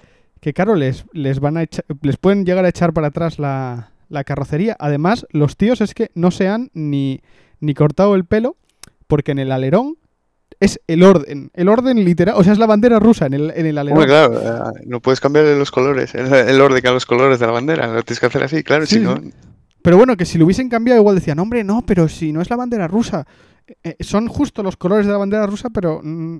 [0.40, 3.90] que claro, les, les van a echa- les pueden llegar a echar para atrás la,
[4.08, 4.76] la carrocería.
[4.78, 7.20] Además, los tíos es que no se han ni,
[7.60, 8.56] ni cortado el pelo,
[9.06, 9.96] porque en el alerón
[10.60, 13.66] es el orden, el orden literal, o sea, es la bandera rusa en el, en
[13.66, 13.98] el alerón.
[13.98, 17.52] Hombre, claro, eh, no puedes cambiarle los colores, el, orden a los colores de la
[17.52, 19.20] bandera, lo tienes que hacer así, claro, Sí, si no...
[19.82, 22.48] Pero bueno, que si lo hubiesen cambiado igual decían, hombre, no, pero si no es
[22.48, 23.26] la bandera rusa.
[23.66, 26.38] Eh, eh, son justo los colores de la bandera rusa, pero mm,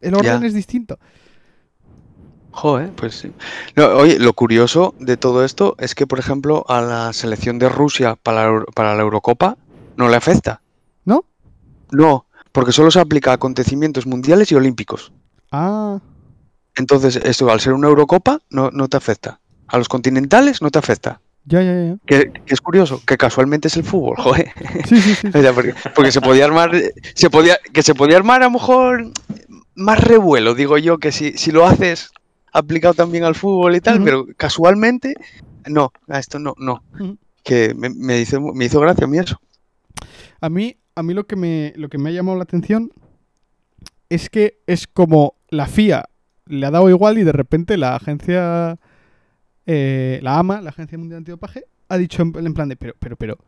[0.00, 0.46] el orden Ya.
[0.46, 0.98] es distinto.
[2.56, 3.32] Joder, pues sí.
[3.74, 7.68] No, oye, lo curioso de todo esto es que, por ejemplo, a la selección de
[7.68, 9.56] Rusia para la, para la Eurocopa
[9.96, 10.60] no le afecta.
[11.04, 11.24] ¿No?
[11.90, 15.12] No, porque solo se aplica a acontecimientos mundiales y olímpicos.
[15.50, 15.98] Ah,
[16.76, 19.40] Entonces, esto al ser una Eurocopa no, no te afecta.
[19.66, 21.20] A los continentales no te afecta.
[21.46, 21.96] ya, ya, ya.
[22.06, 24.52] Que, que es curioso, que casualmente es el fútbol, joder.
[24.88, 25.28] Sí, sí, sí.
[25.54, 26.70] Porque, porque se podía armar,
[27.14, 29.10] se podía, que se podía armar a lo mejor
[29.74, 32.10] más revuelo, digo yo, que si, si lo haces
[32.54, 35.14] aplicado también al fútbol y tal, pero casualmente,
[35.66, 36.82] no, a esto no, no.
[37.42, 39.38] Que me, me hizo, me hizo gracia a mí eso.
[40.40, 42.92] A mí, a mí lo que me, lo que me ha llamado la atención
[44.08, 46.08] es que es como la FIA
[46.46, 48.78] le ha dado igual y de repente la agencia,
[49.66, 53.16] eh, la AMA, la Agencia Mundial Antidopaje, ha dicho en, en plan de, pero, pero,
[53.16, 53.38] pero,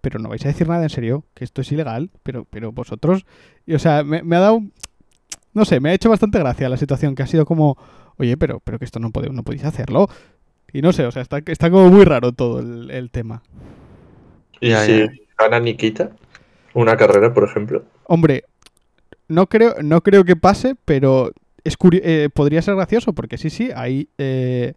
[0.00, 3.24] pero no vais a decir nada en serio, que esto es ilegal, pero, pero vosotros,
[3.66, 4.62] y, o sea, me, me ha dado,
[5.54, 7.76] no sé, me ha hecho bastante gracia la situación, que ha sido como,
[8.18, 10.08] oye, pero, pero que esto no, no podéis hacerlo.
[10.72, 13.42] Y no sé, o sea, está, está como muy raro todo el, el tema.
[14.60, 16.12] Y si gana Nikita
[16.74, 17.84] una carrera, por ejemplo.
[18.04, 18.44] Hombre,
[19.28, 21.32] no creo, no creo que pase, pero
[21.64, 24.74] es eh, podría ser gracioso, porque sí, sí, ahí eh,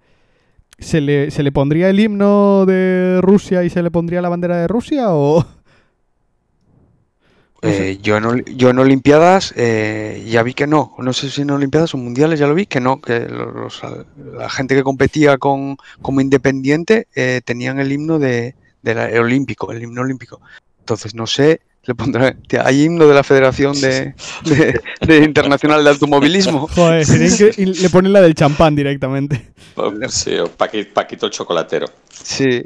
[0.78, 4.58] se, le, se le pondría el himno de Rusia y se le pondría la bandera
[4.58, 5.46] de Rusia o...
[7.66, 7.92] No sé.
[7.92, 10.94] Eh, yo, en, Oli- yo en Olimpiadas eh, ya vi que no.
[11.00, 13.02] No sé si en Olimpiadas o Mundiales ya lo vi, que no.
[13.02, 13.82] Que los-
[14.38, 19.20] la gente que competía con, como independiente eh, tenían el himno de, de la- el
[19.22, 20.40] olímpico, el himno olímpico.
[20.80, 22.34] Entonces, no sé, le pondrá.
[22.48, 24.14] tía, Hay himno de la Federación de,
[24.46, 26.68] de- de Internacional de Automovilismo.
[26.76, 27.06] Joder,
[27.58, 29.52] le ponen la del champán directamente.
[30.10, 31.88] Sí, o Paqui- Paquito el chocolatero.
[32.10, 32.64] Sí.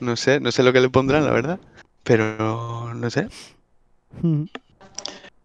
[0.00, 1.60] No sé, no sé lo que le pondrán, la verdad.
[2.02, 3.28] Pero no sé.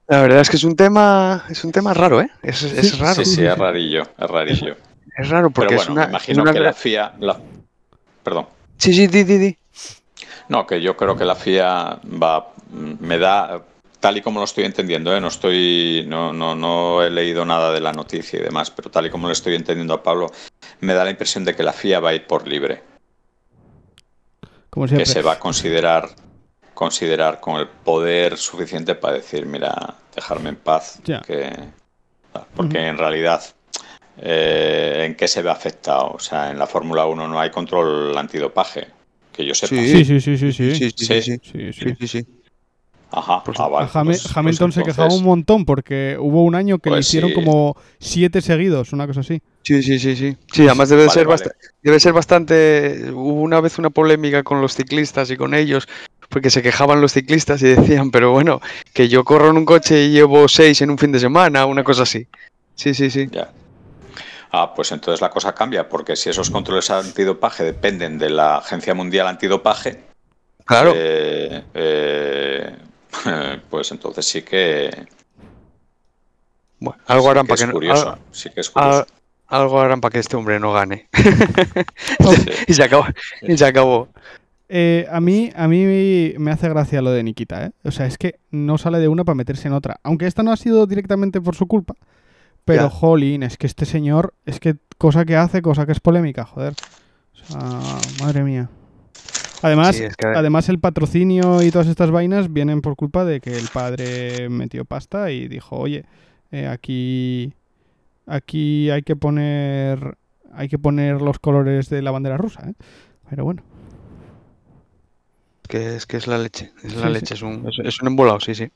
[0.07, 2.29] La verdad es que es un tema, es un tema raro, ¿eh?
[2.41, 3.15] Es, es raro.
[3.15, 4.75] Sí, sí, es rarillo, es rarillo.
[5.17, 6.03] Es raro porque Pero es una.
[6.03, 7.13] me imagino una que la FIA...
[7.19, 7.39] la-
[8.23, 8.47] Perdón.
[8.77, 9.57] Sí, sí, di, di, di.
[10.49, 13.61] No, que yo creo que la FIA va, me da,
[13.99, 15.21] tal y como lo estoy entendiendo, ¿eh?
[15.21, 19.05] no estoy, no, no, no he leído nada de la noticia y demás, pero tal
[19.05, 20.31] y como lo estoy entendiendo a Pablo,
[20.81, 22.81] me da la impresión de que la FIA va a ir por libre,
[24.69, 25.05] Como que siempre.
[25.05, 26.09] se va a considerar,
[26.79, 31.19] considerar con el poder suficiente para decir, mira, dejarme en paz, Ya.
[31.19, 31.51] que,
[32.55, 32.87] porque Ujú.
[32.87, 33.43] en realidad
[34.21, 36.11] eh, ¿en qué se ve afectado?
[36.13, 38.87] O sea, en la Fórmula 1 no hay control antidopaje,
[39.33, 39.75] que yo sepa.
[39.75, 40.05] Sí.
[40.05, 40.75] Sí, sí, sí, sí, sí.
[40.75, 41.39] Sí, sí, sí, sí.
[41.43, 41.73] Sí, sí.
[41.73, 42.25] Sí, sí, sí.
[43.11, 46.55] Ajá, Por ah, vale, A pues- pues Hamilton se quejaba un montón porque hubo un
[46.55, 47.35] año que le Pues hicieron sí.
[47.35, 49.41] como siete seguidos, una cosa así.
[49.63, 50.37] Sí, sí, sí, sí.
[50.53, 51.43] Sí, además debe, Vale, ser vale.
[51.81, 53.11] debe ser bastante...
[53.11, 55.87] Hubo una vez una polémica con los ciclistas y con ellos,
[56.29, 58.61] porque se quejaban los ciclistas y decían, pero bueno,
[58.93, 61.83] que yo corro en un coche y llevo seis en un fin de semana, una
[61.83, 62.27] cosa así.
[62.75, 63.27] Sí, sí, sí.
[63.31, 63.49] Ya.
[64.51, 68.93] Ah, pues entonces la cosa cambia, porque si esos controles antidopaje dependen de la Agencia
[68.95, 70.03] Mundial Antidopaje,
[70.65, 70.93] Claro.
[70.95, 72.75] eh, eh,
[73.69, 74.89] pues entonces sí que,
[76.79, 78.09] Bueno, algo sí harán que para es que no- curioso.
[78.11, 78.99] al- sí que es curioso.
[78.99, 79.07] al-
[79.47, 81.09] algo harán para que este hombre no gane.
[82.19, 82.51] Sí.
[82.67, 83.05] y se acabó.
[83.41, 84.09] Y se acabó.
[84.71, 87.71] Eh, a mí a mí me hace gracia lo de Nikita, ¿eh?
[87.83, 89.99] O sea, es que no sale de una para meterse en otra.
[90.03, 91.95] Aunque esta no ha sido directamente por su culpa.
[92.65, 96.45] Pero, jolín, es que este señor, es que cosa que hace, cosa que es polémica,
[96.45, 96.73] joder.
[97.33, 97.59] O sea,
[98.23, 98.69] madre mía.
[99.63, 103.41] Además, Sí, es que- además el patrocinio y todas estas vainas vienen por culpa de
[103.41, 106.05] que el padre metió pasta y dijo, oye,
[106.51, 107.53] eh, aquí,
[108.27, 110.15] aquí hay que poner,
[110.53, 112.73] hay que poner los colores de la bandera rusa, ¿eh?
[113.29, 113.63] Pero bueno.
[115.69, 116.71] Que es que es la leche.
[116.83, 117.13] Es la Sí, sí.
[117.13, 118.69] leche, es un, es, es un embolado, sí, sí.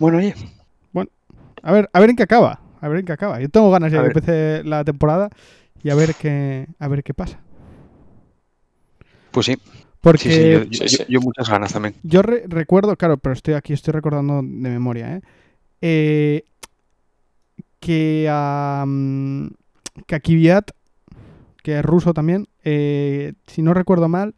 [0.00, 0.34] Bueno, oye,
[1.62, 2.60] A ver, a ver en qué acaba.
[2.80, 3.40] A ver en qué acaba.
[3.40, 4.16] Yo tengo ganas ya A que ver.
[4.16, 5.28] empiece la temporada
[5.82, 7.38] y a ver qué, a ver qué pasa.
[9.30, 9.56] pues sí.
[10.00, 11.12] Porque Sí, sí, yo, yo- Sí, yo- sí.
[11.12, 11.94] yo muchas ganas también.
[12.02, 15.20] Yo re- recuerdo, claro, pero estoy aquí, estoy recordando de memoria, ¿eh?
[15.80, 16.44] Eh,
[17.80, 19.48] que a, mm,
[20.06, 20.70] que a Kvyat,
[21.62, 24.34] que es ruso también, eh, si no recuerdo mal,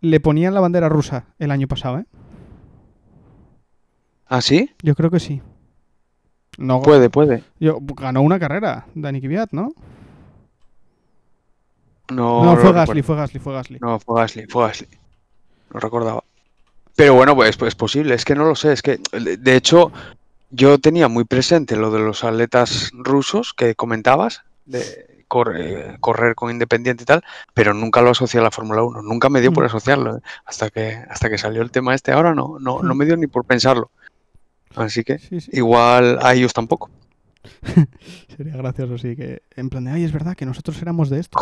[0.00, 2.06] le ponían la bandera rusa el año pasado, ¿eh?
[4.26, 4.70] ¿Ah, sí?
[4.82, 5.40] Yo creo que sí.
[6.58, 7.44] No, Puede, puede.
[7.60, 9.72] yo- ganó una carrera, Dani Kvyat, ¿no?
[12.10, 12.72] No, No, fue.
[12.72, 13.78] Gasly, fue Gasly, fue Gasly.
[13.80, 14.88] No, fue Gasly, fue Gasly.
[15.72, 16.24] No recordaba.
[16.96, 19.56] Pero bueno, pues, pues es posible, es que no lo sé, es que de de
[19.56, 19.92] hecho
[20.50, 26.50] yo tenía muy presente lo de los atletas rusos que comentabas, de corre- correr con
[26.50, 27.22] Independiente y tal,
[27.54, 29.66] pero nunca lo asocié a la Fórmula 1, nunca me dio por Mm.
[29.66, 30.20] asociarlo, ¿eh?
[30.46, 32.98] hasta que hasta que salió el tema este ahora no no, no Mm.
[32.98, 33.90] me dio ni por pensarlo.
[34.76, 35.50] Así que Sí, sí.
[35.54, 36.90] igual a ellos tampoco.
[38.36, 41.38] Sería gracioso, sí, que en plan de, ay, es verdad que nosotros éramos de esto.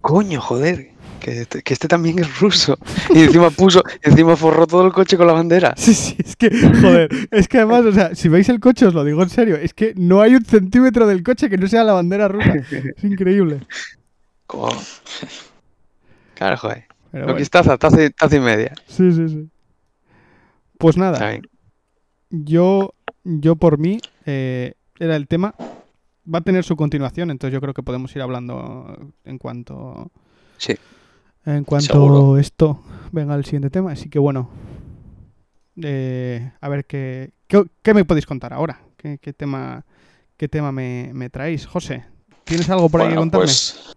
[0.00, 2.78] Coño, joder, que este, que este también es ruso.
[3.14, 5.74] Y encima puso, encima forró todo el coche con la bandera.
[5.76, 8.94] Sí, sí, es que, joder, es que además, o sea, si veis el coche, os
[8.94, 11.84] lo digo en serio, es que no hay un centímetro del coche que no sea
[11.84, 12.54] la bandera rusa.
[12.96, 13.60] Es increíble.
[14.46, 14.68] Co-
[16.34, 16.84] Claro, joder.
[17.12, 18.72] Pero Lo bueno, que taza, taza, y- media.
[18.86, 19.48] sí, sí, sí.
[20.78, 21.38] Pues nada,
[22.30, 25.54] yo, yo por mí, eh, era el tema.
[26.32, 30.12] Va a tener su continuación, entonces yo creo que podemos ir hablando en cuanto
[30.58, 30.76] Sí.
[31.46, 32.38] En cuanto Seguro.
[32.38, 33.92] esto venga al siguiente tema.
[33.92, 34.48] Así que bueno.
[35.82, 38.80] eh, a ver qué, qué, qué me podéis contar ahora.
[38.96, 39.84] ¿Qué, qué tema,
[40.36, 41.66] qué tema me, me traéis?
[41.66, 42.04] José,
[42.44, 43.46] ¿tienes algo por ahí que Bueno, contarme?
[43.46, 43.94] pues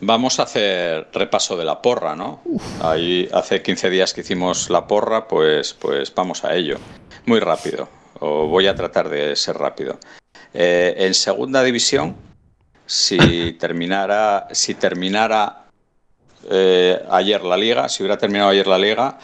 [0.00, 2.40] vamos a hacer repaso de la porra, ¿no?
[2.82, 6.78] Ahí hace 15 días que hicimos la porra, pues, pues vamos a ello.
[7.26, 9.98] Muy rápido, o voy a tratar de ser rápido.
[10.54, 12.16] Eh, en segunda división,
[12.86, 15.64] si terminara, si terminara
[16.50, 19.18] eh, ayer la liga, si hubiera terminado ayer la liga,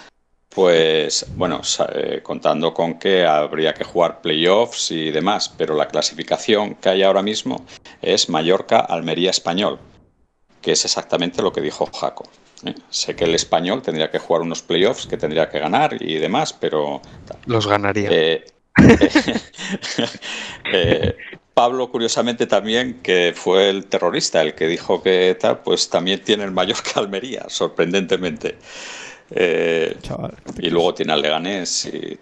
[0.48, 1.60] pues bueno,
[1.94, 7.02] eh, contando con que habría que jugar playoffs y demás, pero la clasificación que hay
[7.02, 7.64] ahora mismo
[8.02, 9.78] es Mallorca, Almería, Español,
[10.62, 12.24] que es exactamente lo que dijo Jaco.
[12.64, 12.74] ¿eh?
[12.90, 16.52] Sé que el español tendría que jugar unos playoffs que tendría que ganar y demás,
[16.52, 17.02] pero
[17.46, 18.08] Los ganaría.
[18.10, 18.44] eh,
[20.72, 21.14] eh,
[21.54, 26.44] Pablo, curiosamente también, que fue el terrorista el que dijo que tal, pues también tiene
[26.44, 28.56] el Mallorca Almería, sorprendentemente.
[29.30, 30.34] Eh, Chaval.
[30.58, 32.18] y luego tiene al Leganés y,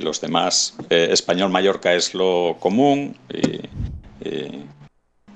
[0.00, 0.74] los demás.
[0.90, 4.64] Eh, Español Mallorca es lo común y, y-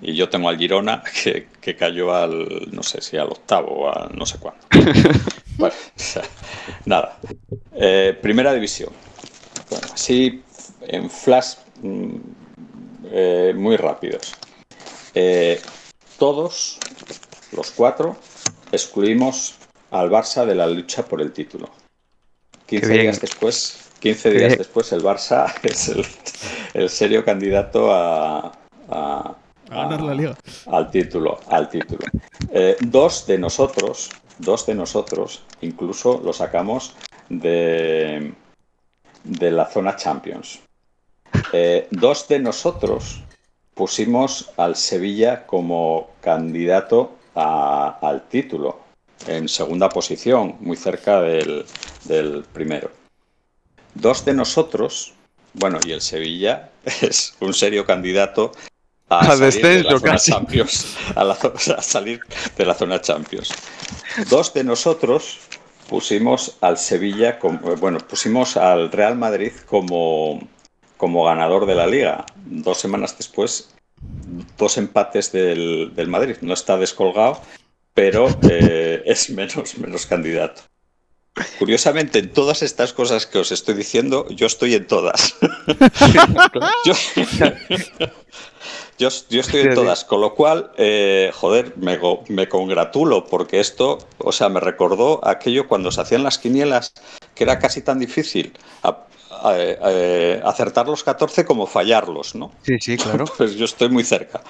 [0.02, 3.90] y yo tengo al Girona que, que cayó al, no sé si al octavo o
[3.90, 4.60] al no sé cuándo.
[5.58, 6.22] Bueno, o sea,
[6.86, 7.18] nada.
[8.22, 8.90] Primera división.
[9.70, 10.42] Bueno, así
[10.82, 12.16] en flash mm,
[13.12, 14.34] eh, muy rápidos.
[15.14, 15.60] Eh,
[16.18, 16.78] todos,
[17.52, 18.16] los cuatro,
[18.72, 19.54] excluimos
[19.90, 21.70] al Barça de la lucha por el título.
[22.66, 23.02] 15 bien.
[23.02, 26.04] días después, 15 Qué días después, el Barça es el,
[26.74, 28.52] el serio candidato a,
[28.88, 29.36] a-
[29.70, 30.34] A ganar la liga.
[30.66, 32.04] al título, al título.
[32.52, 36.94] Eh, dos de nosotros, dos de nosotros, incluso lo sacamos
[37.28, 38.32] de,
[39.24, 40.60] de la zona Champions.
[41.52, 43.20] Eh, dos de nosotros
[43.74, 48.80] pusimos al Sevilla como candidato a- al título,
[49.26, 51.64] en segunda posición, muy cerca del,
[52.04, 52.90] del primero.
[53.94, 55.12] Dos de nosotros,
[55.54, 58.52] bueno, y el Sevilla es un serio candidato
[59.08, 60.30] a, Al salir de la descenso, zona casi.
[60.32, 62.20] Champions, a, la zo- a salir
[62.56, 63.50] de la zona Champions.
[64.28, 65.38] Dos de nosotros
[65.90, 70.40] pusimos al Sevilla, como, bueno, pusimos al Real Madrid como,
[70.96, 72.24] como ganador de la liga.
[72.46, 73.74] Dos semanas después,
[74.56, 76.36] dos empates del, del Madrid.
[76.42, 77.42] No está descolgado,
[77.92, 80.62] pero eh, es menos, menos candidato.
[81.58, 85.34] Curiosamente, en todas estas cosas que os estoy diciendo, yo estoy en todas.
[86.84, 86.94] yo,
[89.00, 93.58] yo, yo estoy en todas, con lo cual, eh, joder, me, go- me congratulo porque
[93.58, 96.92] esto, o sea, me recordó aquello cuando se hacían las quinielas,
[97.34, 98.98] que era casi tan difícil a-
[99.42, 102.52] a- eh, acertar los 14 como fallarlos, ¿no?
[102.62, 103.24] Sí, sí, claro.
[103.38, 104.42] Pues yo estoy muy cerca.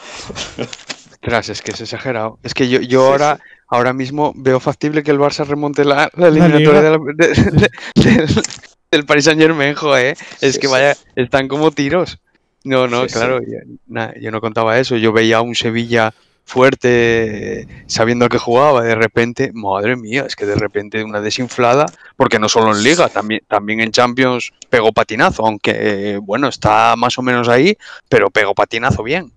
[1.12, 2.38] Ostras, es que es exagerado.
[2.42, 3.42] Es que yo, yo Sí, ahora, sí.
[3.68, 8.42] ahora mismo veo factible que el Barça remonte la, la eliminatoria de la- de- de-
[8.90, 10.16] del, Paris Saint Germain, joder.
[10.40, 10.72] Es Sí, que sí.
[10.72, 12.18] vaya, están como tiros.
[12.64, 14.96] No, no, Sí, claro, yo, na- yo no contaba eso.
[14.96, 16.12] Yo veía a un Sevilla
[16.44, 21.87] fuerte, sabiendo a qué jugaba, de repente, madre mía, es que de repente una desinflada,
[22.16, 25.73] porque no solo en Liga, también, también en Champions pegó patinazo, aunque,
[26.14, 27.77] eh, bueno, está más o menos ahí,
[28.09, 29.31] pero pegó patinazo bien.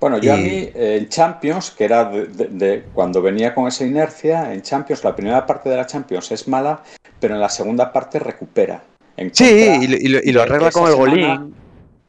[0.00, 3.66] Bueno, yo a mí eh, en Champions, que era de, de- de- cuando venía con
[3.66, 6.82] esa inercia, en Champions, la primera parte de la Champions es mala,
[7.18, 8.82] pero en la segunda parte recupera.
[9.16, 9.44] En Sí,
[9.82, 11.54] y, lo- y lo- y lo de arregla con el semana- golín.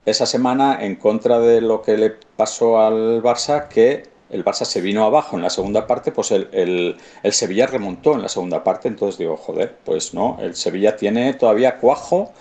[0.10, 4.82] Esa semana, en contra de lo que le pasó al Barça, que el Barça se
[4.82, 8.64] vino abajo en la segunda parte, pues el, el- el Sevilla remontó en la segunda
[8.64, 8.88] parte.
[8.88, 12.34] Entonces digo, joder, pues no, el Sevilla tiene todavía cuajo,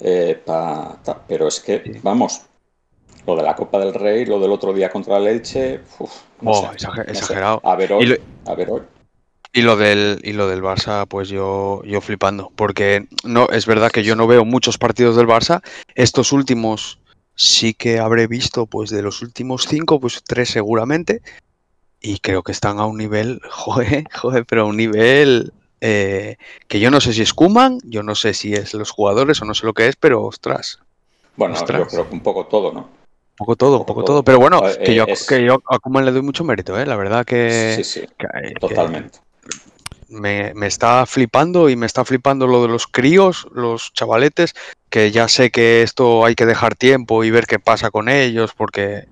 [0.00, 2.42] eh, pa- ta- pero es que, vamos,
[3.26, 6.10] lo de la Copa del Rey, lo del otro día contra el Elche, uf,
[6.40, 7.18] no Oh, sé, exager- no sé.
[7.18, 7.60] exagerado.
[7.64, 8.16] A ver Y hoy, lo-
[8.50, 8.82] a ver hoy.
[9.52, 13.90] Y lo del y lo del Barça, pues yo yo flipando, porque no es verdad
[13.90, 15.60] que yo no veo muchos partidos del Barça.
[15.96, 16.99] Estos últimos
[17.40, 21.22] sí que habré visto, pues de los últimos cinco, pues tres seguramente,
[22.00, 26.36] y creo que están a un nivel, joder, joder, pero a un nivel eh,
[26.68, 29.46] que yo no sé si es Koeman, yo no sé si es los jugadores o
[29.46, 30.78] no sé lo que es, pero ostras,
[31.36, 31.78] Bueno, Ostras.
[31.78, 32.80] yo creo que un poco todo, ¿no?
[32.80, 34.16] Un poco todo, un poco todo.
[34.16, 34.22] todo.
[34.24, 36.84] Pero bueno, Eh, que yo, es- que yo a Koeman le doy mucho mérito, ¿eh?
[36.84, 39.18] La verdad que, sí, sí, que- que totalmente.
[40.10, 44.54] Me, me está flipando y me está flipando lo de los críos, los chavaletes,
[44.90, 48.52] que ya sé que esto hay que dejar tiempo y ver qué pasa con ellos,
[48.56, 49.04] porque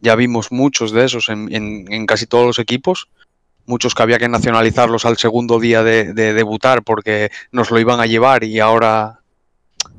[0.00, 3.08] ya vimos muchos de esos en, en- en casi todos los equipos,
[3.66, 8.00] muchos que había que nacionalizarlos al segundo día de, de debutar porque nos lo iban
[8.00, 9.20] a llevar y ahora,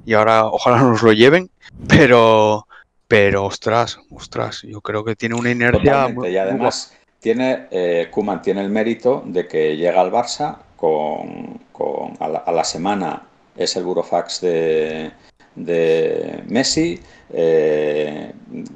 [0.05, 1.49] y ahora ojalá nos lo lleven,
[1.87, 2.67] pero,
[3.07, 6.13] pero ostras, ostras, yo creo que tiene una inercia Totalmente.
[6.19, 6.93] muy- Y muy además
[7.25, 12.37] tiene eh, Koeman tiene el mérito de que llega al Barça con, con- a, la,
[12.39, 13.23] a la semana
[13.57, 15.11] es el burofax de,
[15.55, 16.99] de Messi,
[17.33, 18.31] eh,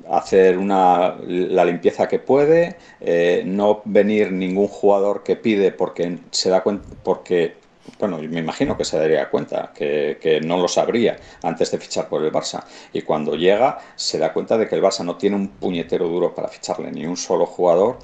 [0.09, 6.49] hacer una, la limpieza que puede, eh, no venir ningún jugador que pide porque se
[6.49, 7.53] da cuenta, porque
[7.99, 12.07] bueno, me imagino que se daría cuenta, que, que no lo sabría antes de fichar
[12.09, 12.63] por el Barça.
[12.93, 16.33] Y cuando llega, se da cuenta de que el Barça no tiene un puñetero duro
[16.33, 17.97] para ficharle, ni un solo jugador.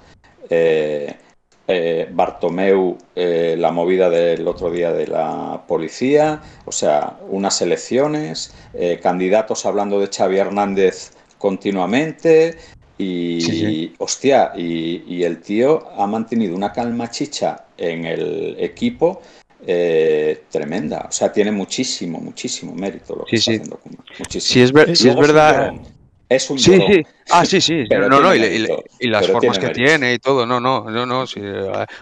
[0.49, 1.15] Eh,
[1.67, 8.53] eh, Bartomeu, eh, la movida del otro día de la policía, o sea, unas elecciones,
[8.73, 12.57] eh, candidatos hablando de Xavi Hernández continuamente.
[12.97, 13.93] Y, Sí, sí.
[13.97, 19.21] hostia, y, y el tío ha mantenido una calma chicha en el equipo
[19.67, 21.07] eh, tremenda.
[21.09, 23.55] O sea, tiene muchísimo, muchísimo mérito lo que Sí, está sí.
[23.57, 24.05] haciendo Koeman.
[24.19, 24.53] Muchísimo.
[24.53, 25.73] Si es, ver- si es verdad...
[26.29, 26.93] Es un Sí, llorón.
[26.93, 27.03] sí.
[27.29, 27.85] Ah, sí, sí.
[27.89, 28.67] Pero no, no, y, y
[28.99, 30.45] y las pero formas tiene que tiene y todo.
[30.45, 31.27] No, no, no, no.
[31.27, 31.41] sí,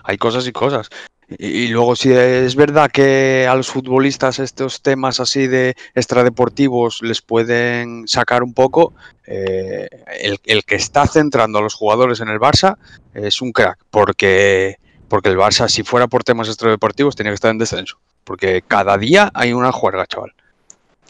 [0.04, 0.90] hay cosas y cosas.
[1.38, 7.02] Y, y luego, si es verdad que a los futbolistas estos temas así de extradeportivos
[7.02, 8.94] les pueden sacar un poco,
[9.26, 9.88] eh,
[10.22, 12.78] el, el que está centrando a los jugadores en el Barça
[13.14, 13.80] es un crack.
[13.90, 17.98] Porque, porque el Barça, si fuera por temas extradeportivos, tenía que estar en descenso.
[18.24, 20.34] Porque cada día hay una juerga, chaval.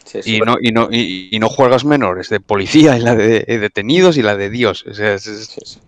[0.04, 0.20] Sí.
[0.24, 3.58] Y no, y no, y, y no juegas menores, de policía y la de, de
[3.58, 4.84] detenidos y la de Dios.
[4.88, 5.80] O sea, es- es- Sí, sí.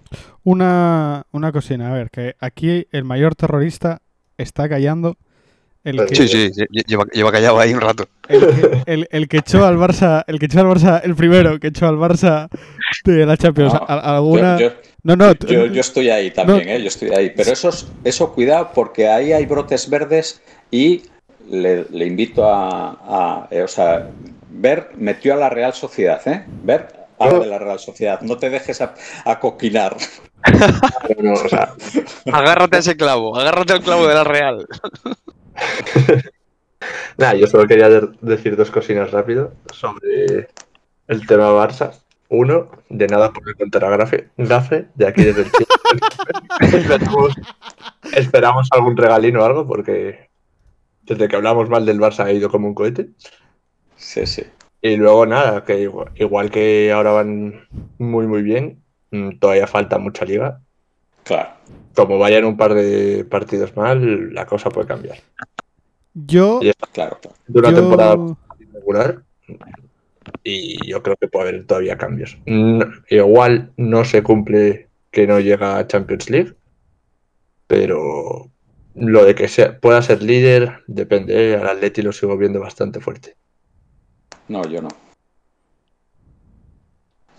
[0.44, 4.00] Una, una cocina, a ver, que aquí el mayor terrorista
[4.38, 5.16] está callando.
[5.82, 8.08] El que, sí, sí, lle- lleva, lleva callado ahí un rato.
[8.28, 11.58] el, que, el- el que echó al Barça, el que echó al Barça, el primero
[11.60, 12.48] que echó al Barça
[13.04, 13.72] de la Champions.
[13.74, 14.58] No, alguna...
[14.58, 16.80] Yo, yo- no, no, yo- yo estoy ahí también, ¿eh?
[16.82, 17.32] yo estoy ahí.
[17.36, 20.42] Pero eso, es- eso cuidado porque ahí hay brotes verdes
[20.72, 21.02] y
[21.50, 24.08] le, le invito a, a, eh, o sea,
[24.50, 26.44] ver metió a la Real Sociedad, ¿eh?
[26.62, 26.88] Ver
[27.18, 28.20] algo de la Real Sociedad.
[28.20, 28.94] No te dejes a,
[29.24, 29.96] a coquinar.
[31.16, 31.72] No, no, o sea,
[32.32, 34.66] Agárrate a ese clavo, agárrate al clavo de la Real.
[37.16, 40.48] nada, yo solo quería de- decir dos cositas rápido sobre
[41.08, 41.92] el tema Barça.
[42.28, 45.50] Uno, de nada por el contra gafe, gafe, de aquí desde el
[46.74, 47.34] esperamos,
[48.12, 50.25] esperamos algún regalín o algo, porque
[51.06, 53.10] desde que hablamos mal del Barça ha ido como un cohete.
[53.96, 54.42] Sí, sí.
[54.82, 57.66] Y luego nada, que igual, igual que ahora van
[57.98, 60.60] muy muy bien, mm, todavía falta mucha liga.
[61.24, 61.50] Claro.
[61.94, 65.18] Como vayan un par de partidos mal, la cosa puede cambiar.
[66.14, 67.36] yo, Y Claro, claro.
[67.46, 68.16] De una yo- temporada
[68.72, 69.22] regular
[70.44, 72.38] y yo creo que puede haber todavía cambios.
[72.46, 76.52] No- igual no se cumple que no llega a Champions League,
[77.66, 78.50] pero
[78.96, 81.52] lo de que sea, pueda ser líder depende.
[81.52, 81.56] ¿eh?
[81.56, 83.36] Al Atleti lo sigo viendo bastante fuerte.
[84.48, 84.88] No, yo no.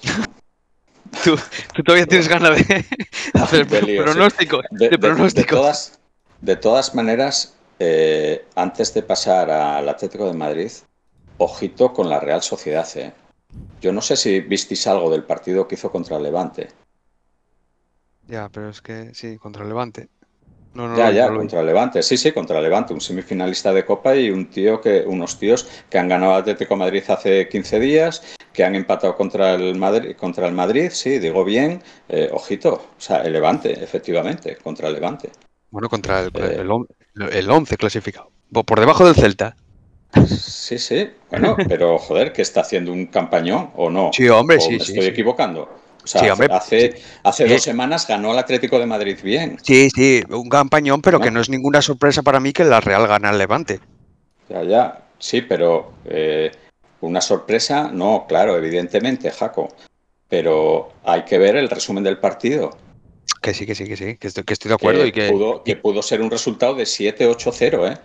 [1.23, 1.35] Tú,
[1.73, 2.85] tú todavía tienes ganas de
[3.33, 4.13] hacer De lío, sí.
[4.13, 4.65] pronósticos.
[4.71, 5.99] De, De, de- todas,
[6.41, 10.71] de todas maneras, eh, antes de pasar al Atlético de Madrid,
[11.37, 12.87] ojito con la Real Sociedad.
[12.95, 13.13] eh.
[13.81, 16.67] Yo no sé si visteis algo del partido que hizo contra el Levante.
[18.27, 20.09] Ya, pero es que sí, contra el Levante.
[20.78, 22.03] No, no, Ya, no, ya, contra Levante.
[22.03, 25.97] Sí, sí, contra Levante, un semifinalista de Copa y un tío que, unos tíos que
[25.97, 28.21] han ganado al Atlético de Madrid hace 15 días,
[28.53, 33.01] que han empatado contra el Madrid, contra el Madrid, sí, digo bien, eh, ojito, o
[33.01, 35.30] sea, el Levante, efectivamente, contra el Levante.
[35.71, 36.57] Bueno, contra el, Eh.
[36.61, 36.88] el, on-
[37.32, 38.32] el 11 clasificado.
[38.51, 39.55] Por por debajo del Celta.
[40.25, 44.11] Sí, sí, bueno, pero joder, que está haciendo un campañón o no.
[44.13, 45.09] Sí, hombre, ¿O sí, me sí, estoy sí.
[45.09, 45.69] equivocando.
[46.07, 47.49] O sea, Sí, hace- hombre, hace, hace Eh.
[47.49, 49.57] dos semanas ganó el Atlético de Madrid bien.
[49.61, 51.25] Sí, sí, un campañón, pero No.
[51.25, 53.81] que no es ninguna sorpresa para mí que la Real gane al Levante.
[54.47, 56.49] Ya, ya, sí, pero eh,
[57.01, 59.67] una sorpresa, no, claro, evidentemente, Jaco.
[60.29, 62.77] Pero hay que ver el resumen del partido.
[63.41, 65.29] Que sí, que sí, que sí, que estoy, que estoy de acuerdo que, y que...
[65.29, 67.97] pudo, que pudo ser un resultado de 7-8-0, ¿eh?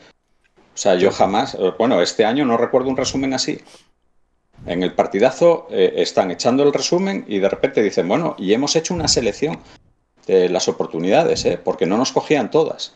[0.74, 3.60] O sea, yo jamás, eh, bueno, este año no recuerdo un resumen así.
[4.66, 8.76] En el partidazo eh, están echando el resumen y de repente dicen, bueno, y hemos
[8.76, 9.58] hecho una selección
[10.26, 11.58] de las oportunidades, ¿eh?
[11.62, 12.94] Porque no nos cogían todas.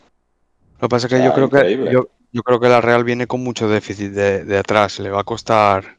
[0.81, 2.81] Lo que pasa es que O sea, yo creo que yo, yo creo que la
[2.81, 5.01] Real viene con mucho déficit de, de atrás.
[5.01, 5.97] Le va a costar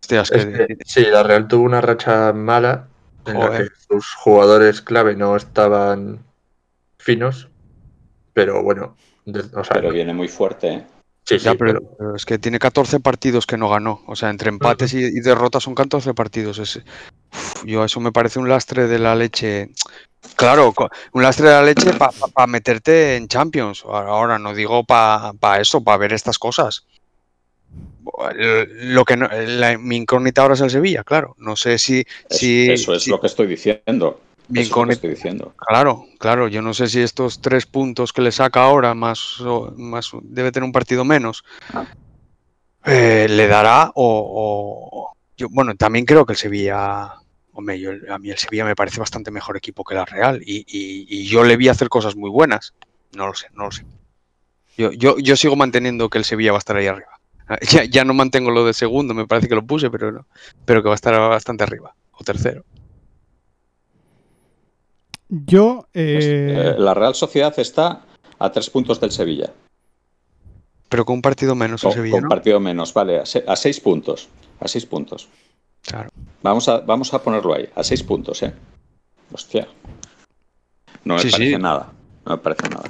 [0.00, 2.88] Hostias, Es que- que, sí, la Real tuvo una racha mala
[3.26, 6.18] en la que sus jugadores clave no estaban
[6.98, 7.48] finos,
[8.32, 10.68] pero bueno, de- o sea, Pero viene muy fuerte.
[10.72, 10.86] ¿eh?
[11.26, 14.02] Sí, Ya, pero, pero- pero es que tiene 14 partidos que no ganó.
[14.06, 16.58] O sea, entre empates y, y derrotas son 14 partidos.
[16.58, 16.76] Es,
[17.32, 19.70] Uf, yo eso me parece un lastre de la leche.
[20.36, 20.74] Claro,
[21.12, 21.92] un lastre de la leche
[22.32, 23.84] para meterte en Champions.
[23.86, 26.86] Ahora no digo para eso, para ver estas cosas.
[28.34, 31.34] Lo que no- la- mi incógnita ahora es el Sevilla, claro.
[31.38, 32.04] No sé si.
[32.30, 34.20] Es- si eso es si- lo que estoy diciendo.
[34.48, 35.54] Incógnita- estoy diciendo.
[35.56, 39.38] Claro, claro, yo no sé si estos tres puntos que le saca ahora, más,
[39.76, 41.44] más debe tener un partido menos,
[42.84, 47.14] eh, le dará o, o- yo, bueno, también creo que el Sevilla,
[47.52, 50.58] hombre, yo- a mí el Sevilla me parece bastante mejor equipo que la Real y,
[50.68, 52.74] y- y yo le vi hacer cosas muy buenas,
[53.12, 53.84] no lo sé, no lo sé.
[54.78, 57.08] Yo, yo, yo sigo manteniendo que el Sevilla va a estar ahí arriba.
[57.48, 60.26] Ah, Ya, ya no mantengo lo de segundo, me parece que lo puse, pero no,
[60.64, 62.64] pero que va a estar bastante arriba, o tercero.
[65.28, 68.02] Yo, Pues, eh, eh, la Real Sociedad está
[68.38, 69.52] a tres puntos del Sevilla.
[70.88, 72.28] Pero con un partido menos el Con, Sevilla, con ¿no?
[72.28, 74.28] partido menos, vale, a, se- a seis puntos.
[74.60, 75.28] A seis puntos.
[75.82, 76.10] Claro.
[76.42, 78.52] Vamos a, vamos a ponerlo ahí, a seis puntos, ¿eh?
[79.32, 79.66] Hostia.
[81.04, 81.58] No me Sí, parece sí.
[81.62, 81.92] nada.
[82.24, 82.84] No me parece nada.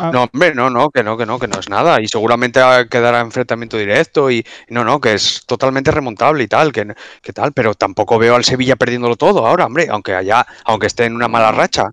[0.00, 2.00] Ah, No, hombre, no, no, que no, que no, que no es nada.
[2.00, 6.94] Y seguramente quedará enfrentamiento directo y no, no, que es totalmente remontable y tal, que,
[7.22, 11.04] que tal, pero tampoco veo al Sevilla perdiéndolo todo ahora, hombre, aunque allá, aunque esté
[11.04, 11.90] en una mala racha,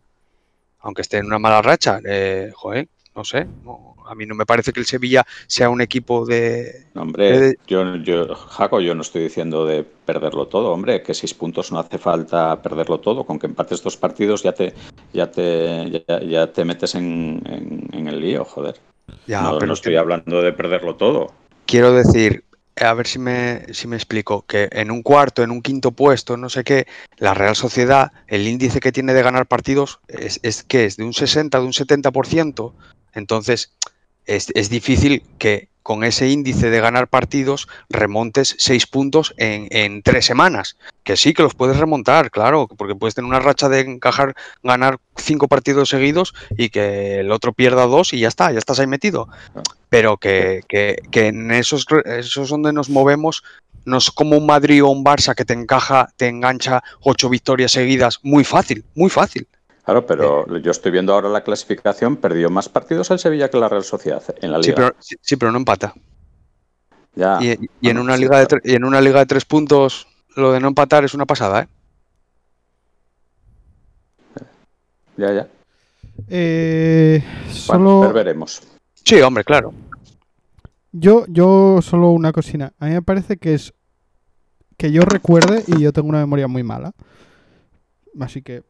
[0.82, 4.46] aunque esté en una mala racha, eh, joder, no sé, no, a mí no me
[4.46, 6.86] parece que el Sevilla sea un equipo de...
[6.96, 11.72] Hombre, yo, yo, Jaco, yo no estoy diciendo de perderlo todo, hombre, que seis puntos
[11.72, 14.74] no hace falta perderlo todo, con que empates dos partidos ya te,
[15.14, 18.76] ya te, ya, ya te metes en, en- en el lío, joder.
[19.26, 21.32] Ya, no, pero no que estoy hablando de perderlo todo.
[21.66, 22.44] quiero decir,
[22.80, 26.38] a ver si me, si me explico, que en un cuarto, en un quinto puesto,
[26.38, 26.86] no sé qué,
[27.18, 31.04] la Real Sociedad, el índice que tiene de ganar partidos es, es que es de
[31.04, 32.74] un 60, de un 70%,
[33.14, 33.74] entonces
[34.28, 40.02] es, es difícil que con ese índice de ganar partidos remontes seis puntos en, en
[40.04, 40.76] tres semanas.
[41.06, 45.00] Que sí, que los puedes remontar, claro, porque puedes tener una racha de encajar, ganar
[45.16, 48.88] cinco partidos seguidos y que el otro pierda dos y ya está, ya estás ahí
[48.88, 49.30] metido.
[49.88, 53.44] Pero que, que- que en esos, esos donde nos movemos
[53.86, 57.72] no es como un Madrid o un Barça que te encaja, te engancha ocho victorias
[57.72, 59.48] seguidas muy fácil, muy fácil.
[59.88, 63.70] Claro, pero yo estoy viendo ahora la clasificación, perdió más partidos el Sevilla que la
[63.70, 64.76] Real Sociedad en la Sí, liga.
[64.76, 65.94] pero, sí, sí, pero no empata.
[67.16, 67.38] Ya.
[67.42, 68.62] Y, y en bueno, una sí, liga de claro.
[68.66, 71.68] y en una liga de tres puntos lo de no empatar es una pasada, ¿eh?
[75.16, 75.48] Ya, ya.
[76.28, 78.62] eh, Bueno, solo pero veremos.
[79.06, 79.74] Sí, hombre, claro.
[80.92, 82.74] yo, yo solo una cocina.
[82.78, 83.74] A mí me parece que es
[84.78, 86.92] que yo recuerde y yo tengo una memoria muy mala.
[88.20, 88.64] Así que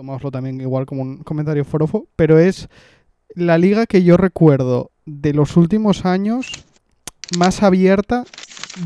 [0.00, 2.70] tomáoslo también igual como un comentario forofo, pero es
[3.34, 6.64] la liga que yo recuerdo de los últimos años
[7.36, 8.24] más abierta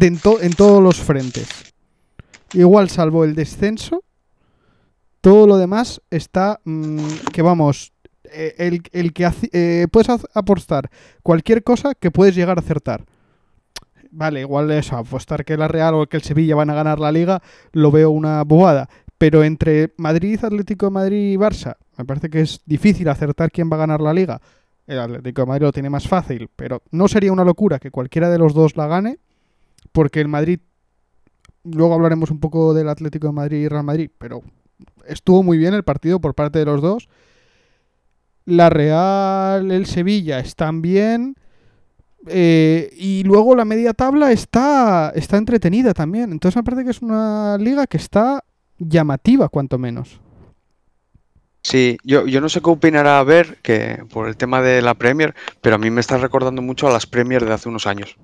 [0.00, 1.72] en, en todos los frentes.
[2.52, 4.02] Igual salvo el descenso,
[5.20, 6.98] todo lo demás está mm,
[7.32, 7.92] que vamos,
[8.24, 10.90] eh, el, el que eh, puedes apostar
[11.22, 13.04] cualquier cosa que puedes llegar a acertar.
[14.10, 17.12] Vale, igual eso, apostar que la Real o que el Sevilla van a ganar la
[17.12, 17.40] liga,
[17.72, 18.88] lo veo una bobada.
[19.24, 23.70] Pero entre Madrid, Atlético de Madrid y Barça, me parece que es difícil acertar quién
[23.72, 24.38] va a ganar la liga.
[24.86, 28.28] El Atlético de Madrid lo tiene más fácil, pero no sería una locura que cualquiera
[28.28, 29.18] de los dos la gane,
[29.92, 30.60] porque el Madrid,
[31.62, 34.42] luego hablaremos un poco del Atlético de Madrid y Real Madrid, pero
[35.06, 37.08] estuvo muy bien el partido por parte de los dos.
[38.44, 41.36] La Real, el Sevilla están bien.
[42.26, 46.30] eh, y luego la media tabla está, está entretenida también.
[46.30, 48.44] Entonces me parece que es una liga que está
[48.88, 50.20] llamativa, cuanto menos.
[51.62, 54.94] Sí, yo, yo no sé qué opinará a ver que por el tema de la
[54.94, 58.16] Premier, pero a mí me está recordando mucho a las Premier de hace unos años.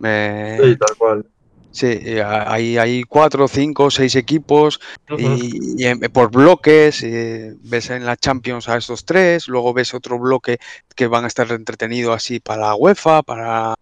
[0.00, 1.26] Me- Sí, tal cual.
[1.72, 4.80] Sí, y hay, hay cuatro, cinco, seis equipos
[5.16, 7.00] y, y en- por bloques.
[7.04, 10.58] eh, ves en la Champions a estos tres, luego ves otro bloque
[10.96, 13.74] que van a estar entretenidos así para la UEFA, para.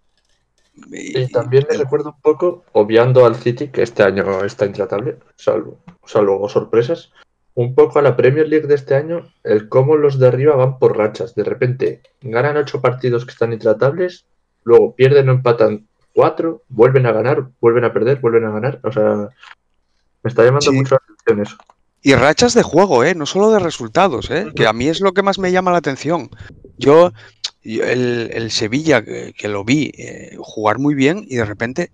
[0.92, 5.16] Y- Y también me recuerdo un poco, obviando al City, que este año está intratable,
[5.36, 7.10] salvo, salvo sorpresas,
[7.54, 10.78] un poco a la Premier League de este año, el cómo los de arriba van
[10.78, 11.34] por rachas.
[11.34, 14.24] De repente ganan ocho partidos que están intratables,
[14.64, 18.80] luego pierden o empatan cuatro, vuelven a ganar, vuelven a perder, vuelven a ganar.
[18.84, 19.28] O sea,
[20.22, 20.76] me está llamando Sí.
[20.76, 21.56] mucho la atención eso.
[22.00, 23.14] Y rachas de juego, ¿eh?
[23.16, 24.52] No solo de resultados, ¿eh?
[24.54, 26.30] Que a mí es lo que más me llama la atención.
[26.76, 27.12] Yo-
[27.64, 31.90] el, el Sevilla, que, lo vi eh, jugar muy bien y de repente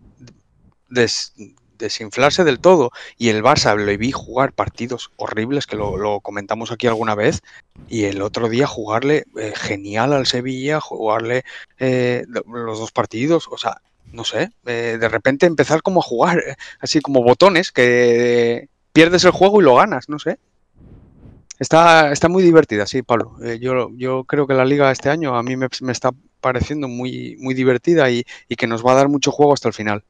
[0.89, 1.33] des-
[1.79, 2.91] desinflarse del todo.
[3.19, 7.41] Y el Barça le vi jugar partidos horribles, que lo, lo comentamos aquí alguna vez,
[7.89, 11.45] y el otro día jugarle eh, genial al Sevilla, jugarle
[11.79, 13.81] eh, los dos partidos, o sea,
[14.12, 19.25] no sé, eh, de repente empezar como a jugar, eh, así como botones, que pierdes
[19.25, 20.39] el juego y lo ganas, no sé.
[21.59, 23.37] Está, está muy divertida, sí, Pablo.
[23.43, 26.89] Eh, yo, yo creo que la liga este año a mí me, me está pareciendo
[26.89, 30.05] muy, muy divertida y, y que nos va a dar mucho juego hasta el final.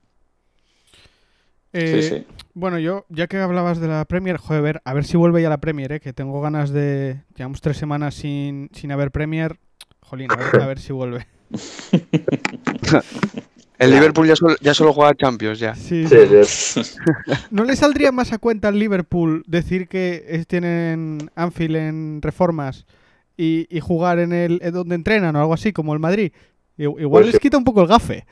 [1.72, 2.26] Eh, Sí, sí.
[2.54, 5.42] Bueno, yo, ya que hablabas de la Premier, joder, a ver, a ver si vuelve
[5.42, 6.00] ya la Premier, ¿eh?
[6.00, 7.22] que tengo ganas de.
[7.36, 9.58] Llevamos tres semanas sin, sin haber Premier.
[10.00, 11.26] Jolín, a ver, a ver si vuelve.
[13.78, 13.90] El.
[13.92, 15.74] Liverpool ya solo, ya solo juega Champions ya.
[15.74, 16.44] Sí, Sí, sí.
[16.44, 16.80] sí.
[17.50, 22.86] ¿No le saldría más a cuenta al Liverpool decir que es- tienen Anfield en reformas
[23.36, 26.32] y, y jugar en el en donde entrenan o algo así, como el Madrid?
[26.76, 27.40] Igual Pues les sí.
[27.40, 28.26] quita un poco el gafe.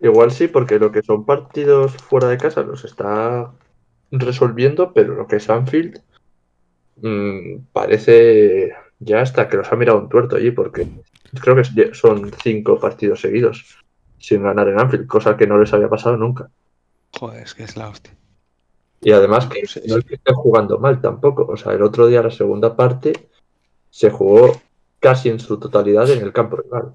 [0.00, 3.52] Igual sí, porque lo que son partidos fuera de casa los está
[4.10, 6.00] resolviendo, pero lo que es Anfield
[6.96, 10.88] mm, parece ya hasta que los ha mirado un tuerto allí, porque
[11.40, 13.77] creo que son cinco partidos seguidos
[14.18, 16.50] sin ganar en Anfield, cosa que no les había pasado nunca.
[17.18, 18.14] Joder, es que es la hostia.
[19.00, 21.46] Y además que Sí, no es que estén jugando mal tampoco.
[21.46, 23.28] O sea, el otro día, la segunda parte,
[23.90, 24.60] se jugó
[25.00, 26.94] casi en su totalidad en el campo rival.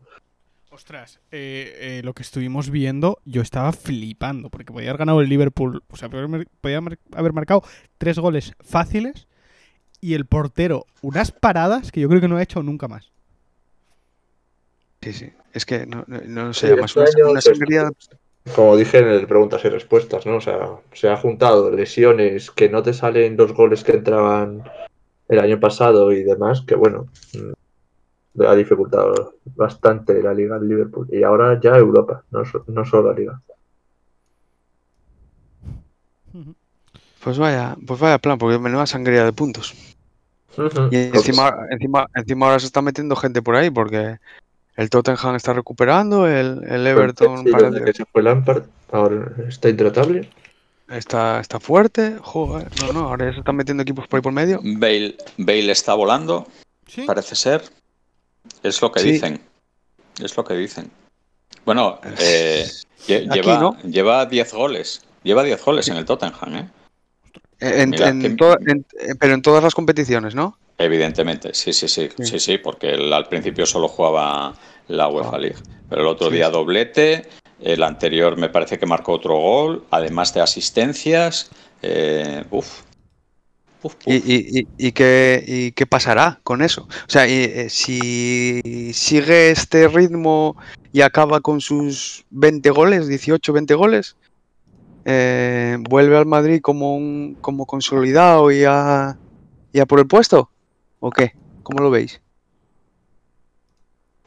[0.70, 5.30] Ostras, eh, eh, lo que estuvimos viendo, yo estaba flipando, porque podía haber ganado el
[5.30, 6.82] Liverpool, o sea, podía
[7.16, 7.62] haber marcado
[8.00, 9.28] tres goles fáciles
[10.02, 13.12] y el portero unas paradas que yo creo que no ha hecho nunca más.
[15.02, 15.34] Sí, sí.
[15.54, 17.92] Es que no, no, no sé, este una, año, una pues, sangría
[18.56, 20.38] Como dije en el preguntas y respuestas, ¿no?
[20.38, 20.58] O sea,
[20.94, 24.64] se ha juntado lesiones que no te salen los goles que entraban
[25.30, 27.52] el año pasado y demás, que bueno, mm,
[28.42, 31.08] le ha dificultado bastante la liga al Liverpool.
[31.12, 33.42] Y ahora ya Europa, no, so- no solo la liga.
[37.24, 39.74] Pues vaya, pues vaya plan, porque menuda sangría de puntos.
[40.92, 44.18] Y encima, encima, encima ahora se está metiendo gente por ahí, porque
[44.76, 49.70] el Tottenham está recuperando, el, el Everton Sí, parece que se fue Lampard, ahora está
[49.70, 50.30] intratable.
[50.90, 52.18] está, está fuerte.
[52.22, 54.60] Joder, no, no, ahora ya se están metiendo equipos por ahí por medio.
[54.64, 56.48] Bale, Bale está volando,
[56.88, 57.04] Sí.
[57.06, 57.64] parece ser.
[58.62, 59.12] Es lo que Sí.
[59.14, 59.42] dicen.
[60.22, 60.92] Es lo que dicen.
[61.66, 62.66] Bueno, eh,
[63.04, 63.78] Aquí, lleva, ¿no?
[63.84, 65.02] lleva 10 goles.
[65.24, 66.70] Lleva 10 goles en el Tottenham, ¿eh?
[67.60, 70.58] En- Mira, en que- to- en- eh, pero en todas las competiciones, ¿no?
[70.78, 72.26] Evidentemente, sí, sí, sí, Sí.
[72.26, 74.56] sí, sí, porque él al principio solo jugaba
[74.88, 75.40] la UEFA Ah.
[75.40, 75.58] League,
[75.90, 77.28] pero el otro Sí, día doblete,
[77.62, 81.52] el anterior me parece que marcó otro gol, además de asistencias,
[81.82, 82.82] eh, uf,
[83.84, 84.24] uf, ¿Y, uf.
[84.28, 86.82] y, y- y qué, y qué pasará con eso?
[86.90, 90.58] O sea, y, eh, si sigue este ritmo
[90.92, 94.16] y acaba con sus 20 goles, 18, 20 goles,
[95.06, 99.18] eh, ¿vuelve al Madrid como un como consolidado y a,
[99.72, 100.50] y a por el puesto?
[101.00, 101.34] ¿O qué?
[101.64, 102.22] ¿Cómo lo veis?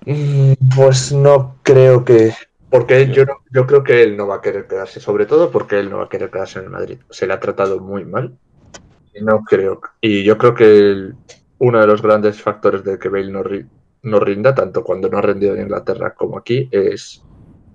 [0.04, 2.32] Mm, Pues no creo que.
[2.68, 5.88] Porque yo, yo creo que él no va a querer quedarse, sobre todo porque él
[5.88, 6.98] no va a querer quedarse en el Madrid.
[7.10, 8.36] Se le ha tratado muy mal.
[9.14, 9.80] Y no creo.
[10.00, 11.14] Y yo creo que el-
[11.58, 13.66] uno de los grandes factores de que Bale no, ri-
[14.02, 17.22] no rinda, tanto cuando no ha rendido en Inglaterra como aquí, es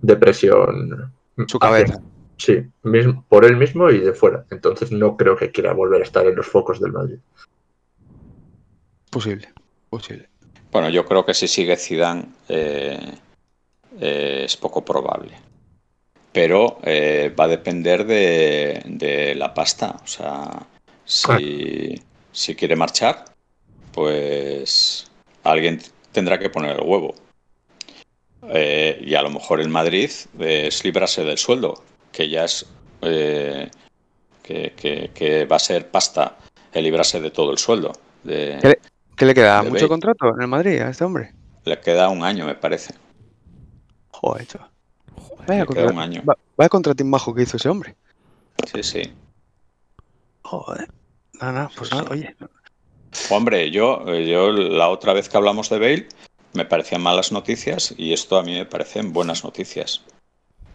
[0.02, 1.14] depresión.
[1.48, 2.00] Su cabeza.
[2.42, 4.46] Sí, mismo, por él mismo y de fuera.
[4.50, 7.20] Entonces no creo que quiera volver a estar en los focos del Madrid.
[9.12, 9.48] Posible,
[9.92, 10.28] posible.
[10.72, 13.14] Bueno, yo creo que si sigue Zidane eh,
[14.00, 15.34] eh, es poco probable.
[16.32, 19.98] Pero eh, va a depender de, de la pasta.
[20.04, 20.66] O sea,
[21.06, 23.26] si, si quiere marchar,
[23.94, 25.12] pues
[25.44, 25.80] alguien
[26.12, 27.14] tendrá que poner el huevo.
[28.50, 32.66] Eh, y a lo mejor el Madrid eh, es librarse del sueldo, que ya es
[33.02, 33.70] eh,
[34.44, 36.38] que, que- que va a ser pasta
[36.74, 37.92] el librarse de todo el sueldo.
[38.24, 38.80] De, ¿Qué
[39.16, 39.62] ¿Qué le queda?
[39.62, 39.88] ¿Mucho Bale.
[39.88, 41.34] contrato en el Madrid a este hombre?
[41.64, 42.94] le queda un año, me parece.
[44.10, 44.70] Joder, chaval.
[45.48, 46.24] Vaya, le queda contra- un año.
[46.28, 47.96] va- vaya contratín bajo que hizo ese hombre.
[48.72, 49.14] Sí, sí.
[50.44, 50.88] Joder.
[51.40, 52.36] Nada, nada, pues nada, oye.
[53.30, 56.08] Hombre, yo, eh, yo la otra vez que hablamos de Bale
[56.54, 60.02] me parecían malas noticias y esto a mí me parecen buenas noticias.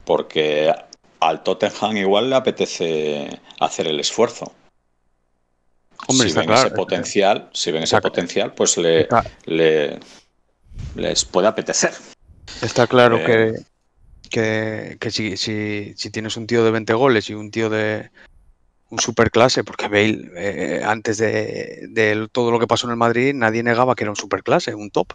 [0.04, 0.72] Porque
[1.20, 4.52] al Tottenham igual le apetece hacer el esfuerzo.
[6.08, 9.98] Hombre, si ven claro, ese potencial, si ven ese está- potencial, pues le, Está, le-
[10.94, 11.92] les puede apetecer.
[12.62, 13.24] está claro Eh.
[13.24, 13.54] que,
[14.30, 18.10] que, que si, si, si tienes un tío de 20 goles y un tío de
[18.90, 23.34] un superclase, porque Bale, eh, antes de, de todo lo que pasó en el Madrid,
[23.34, 25.12] nadie negaba que era un superclase, un top.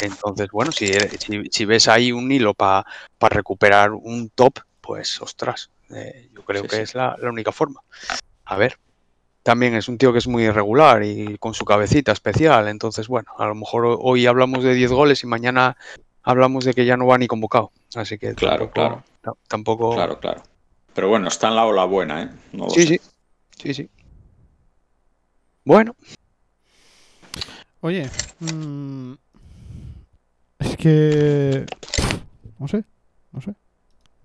[0.00, 2.84] Entonces, bueno, si, si, si ves ahí un hilo para
[3.30, 6.82] recuperar un top, pues ostras, Eh, yo creo Sí, que sí.
[6.82, 7.80] es la, la única forma.
[8.44, 8.76] A ver,
[9.44, 12.66] también es un tío que es muy irregular y con su cabecita especial.
[12.68, 15.76] Entonces, bueno, a lo mejor ho- hoy hablamos de 10 goles y mañana
[16.24, 17.70] hablamos de que ya no va ni convocado.
[17.94, 19.04] Así que Claro, tampoco, claro.
[19.22, 19.94] ta- tampoco.
[19.94, 20.42] Claro, claro.
[20.94, 22.30] Pero bueno, está en la ola buena, ¿eh?
[22.52, 22.88] No Sí, sé.
[22.88, 23.00] sí,
[23.62, 23.90] sí, sí.
[25.64, 25.94] Bueno,
[27.82, 28.10] Oye,
[28.40, 29.12] mm,
[30.58, 31.66] es que...
[32.58, 32.82] No sé,
[33.32, 33.54] no sé.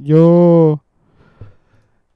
[0.03, 0.83] Yo...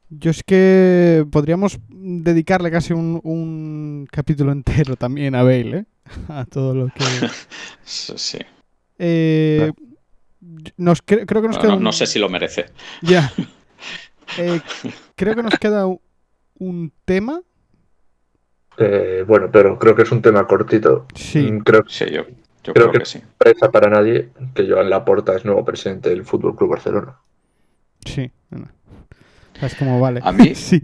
[0.09, 5.85] Yo es que podríamos dedicarle casi un, un capítulo entero también a Bale, ¿eh?
[6.29, 7.03] A todo lo que...
[7.83, 8.37] Sí.
[8.97, 9.71] Eh,
[10.77, 12.65] nos, cre- creo que nos No, queda no- un- no sé si lo merece.
[13.01, 13.31] Ya.
[14.39, 14.59] Eh,
[15.15, 17.41] creo que nos queda un, tema.
[18.77, 21.05] Eh, bueno, pero creo que es un tema cortito.
[21.13, 21.51] Sí.
[21.51, 22.23] Mm, Creo que Sí, yo,
[22.63, 23.21] yo Creo creo que- que sí.
[23.61, 27.17] no para nadie que Joan Laporta es nuevo presidente del Fútbol Club Barcelona.
[28.05, 28.31] Sí.
[28.49, 28.67] bueno.
[29.59, 30.21] ¿Sabes cómo vale?
[30.23, 30.83] A mí- sí.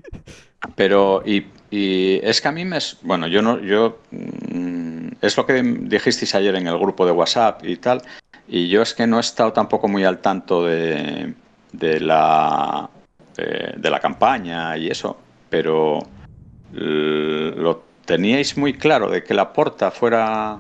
[0.75, 2.77] Pero, y, y es que a mí me.
[2.77, 3.59] es- Bueno, yo no.
[3.59, 8.01] yo mm, Es lo que dijisteis ayer en el grupo de WhatsApp y tal.
[8.47, 11.33] Y yo es que no he estado tampoco muy al tanto de,
[11.71, 12.89] de la.
[13.37, 15.17] De, de la campaña y eso.
[15.49, 15.99] Pero.
[16.73, 20.59] Lo teníais muy claro de que la porta fuera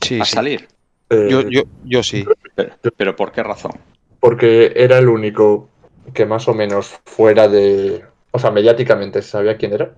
[0.00, 0.34] sí, a sí.
[0.34, 0.68] salir.
[1.10, 2.24] Eh, Yo, yo, yo sí.
[2.54, 3.72] Pero, pero ¿por qué razón?
[4.20, 5.68] Porque era el único
[6.14, 8.04] que más o menos fuera de...
[8.30, 9.94] O sea, mediáticamente se sabía quién era.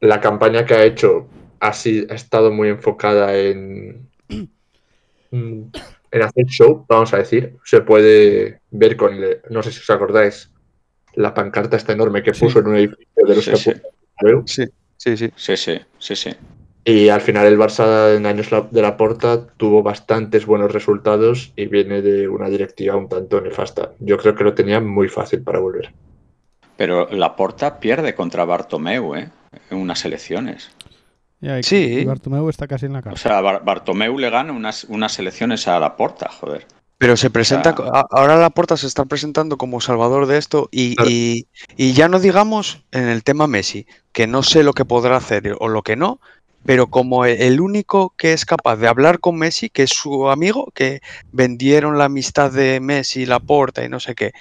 [0.00, 1.28] La campaña que ha hecho
[1.60, 4.08] ha, ha estado muy enfocada en...
[5.30, 7.56] En hacer show, vamos a decir.
[7.64, 9.14] Se puede ver con...
[9.14, 10.50] el- no sé si os acordáis,
[11.14, 12.44] la pancarta esta enorme que Sí.
[12.44, 13.56] puso en un edificio de los que.
[13.56, 13.72] Sí,
[14.96, 15.32] sí, sí.
[15.36, 16.30] Sí, sí, sí, sí.
[16.84, 21.52] Y al final el Barça en años la- de la Porta tuvo bastantes buenos resultados
[21.54, 23.92] y viene de una directiva un tanto nefasta.
[24.00, 25.92] Yo creo que lo tenía muy fácil para volver.
[26.76, 29.28] Pero la porta pierde contra Bartomeu, ¿eh?
[29.70, 30.70] En unas elecciones.
[31.40, 32.04] Ya, y- Sí.
[32.04, 33.16] Bartomeu está casi en la O cara.
[33.16, 36.66] sea, Bar- Bartomeu le gana unas, unas elecciones a la porta, joder.
[36.98, 41.10] Pero se presenta, O ahora Laporta se está presentando como salvador de esto y, Claro.
[41.10, 45.16] y- y ya no digamos en el tema Messi, que no sé lo que podrá
[45.16, 46.20] hacer o lo que no,
[46.64, 50.28] pero como e- el único que es capaz de hablar con Messi, que es su
[50.28, 51.00] amigo, que
[51.32, 54.32] vendieron la amistad de Messi, Laporta y no sé qué,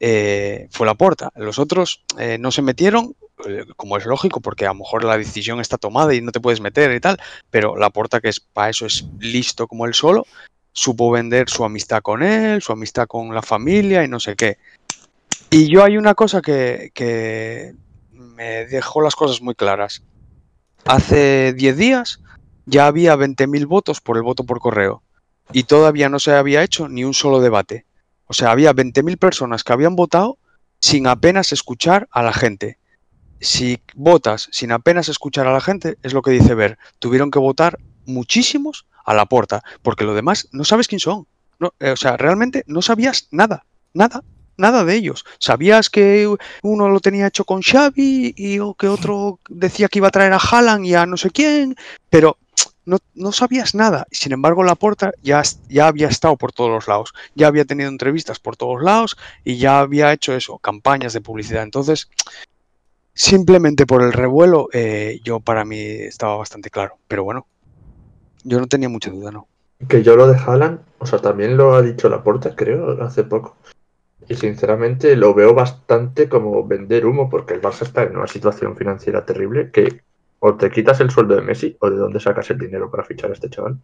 [0.00, 1.32] eh, fue Laporta.
[1.36, 5.18] Los otros eh, no se metieron, eh, como es lógico, porque a lo mejor la
[5.18, 7.18] decisión está tomada y no te puedes meter y tal,
[7.50, 10.26] pero Laporta, que es para eso es listo como él solo,
[10.72, 14.58] supo vender su amistad con él, su amistad con la familia y no sé qué.
[15.50, 17.74] Y yo hay una cosa que, que
[18.12, 20.02] me dejó las cosas muy claras.
[20.88, 22.20] Hace 10 días
[22.64, 25.02] ya había 20.000 votos por el voto por correo
[25.52, 27.84] y todavía no se había hecho ni un solo debate.
[28.24, 30.38] O sea, había 20.000 personas que habían votado
[30.80, 32.78] sin apenas escuchar a la gente.
[33.38, 37.38] Si votas sin apenas escuchar a la gente, es lo que dice Ver, tuvieron que
[37.38, 41.26] votar muchísimos a la puerta, porque lo demás no sabes quién son.
[41.80, 44.24] Eh, o sea, realmente no sabías nada, nada,
[44.58, 45.24] nada de ellos.
[45.38, 46.28] Sabías que
[46.62, 50.32] uno lo tenía hecho con Xavi y o que otro decía que iba a traer
[50.34, 51.76] a Haaland y a no sé quién,
[52.10, 52.36] pero
[52.84, 54.06] no, no sabías nada.
[54.10, 58.38] Sin embargo, Laporta ya, ya había estado por todos los lados, ya había tenido entrevistas
[58.38, 61.62] por todos lados y ya había hecho eso, campañas de publicidad.
[61.62, 62.08] Entonces,
[63.14, 66.96] simplemente por el revuelo, eh, yo para mí estaba bastante claro.
[67.06, 67.46] Pero bueno,
[68.42, 69.46] yo no tenía mucha duda, ¿no?
[69.86, 73.56] Que yo lo de Haaland, o sea, también lo ha dicho Laporta, creo, hace poco.
[74.28, 78.76] Y sinceramente lo veo bastante como vender humo, porque el Barça está en una situación
[78.76, 80.02] financiera terrible que
[80.40, 83.30] o te quitas el sueldo de Messi o de dónde sacas el dinero para fichar
[83.30, 83.78] a este chaval.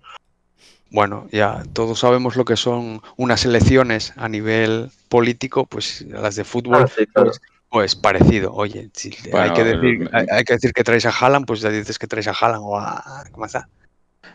[0.90, 6.44] Bueno, ya todos sabemos lo que son unas elecciones a nivel político, pues las de
[6.44, 7.30] fútbol, Ah, sí, claro.
[7.30, 7.40] pues,
[7.70, 8.52] pues parecido.
[8.52, 11.60] Oye, si hay, que decir, el- hay, hay que decir que traes a Haaland, pues
[11.60, 13.24] ya dices que traes a Haaland o a...
[13.32, 13.68] ¿Cómo está?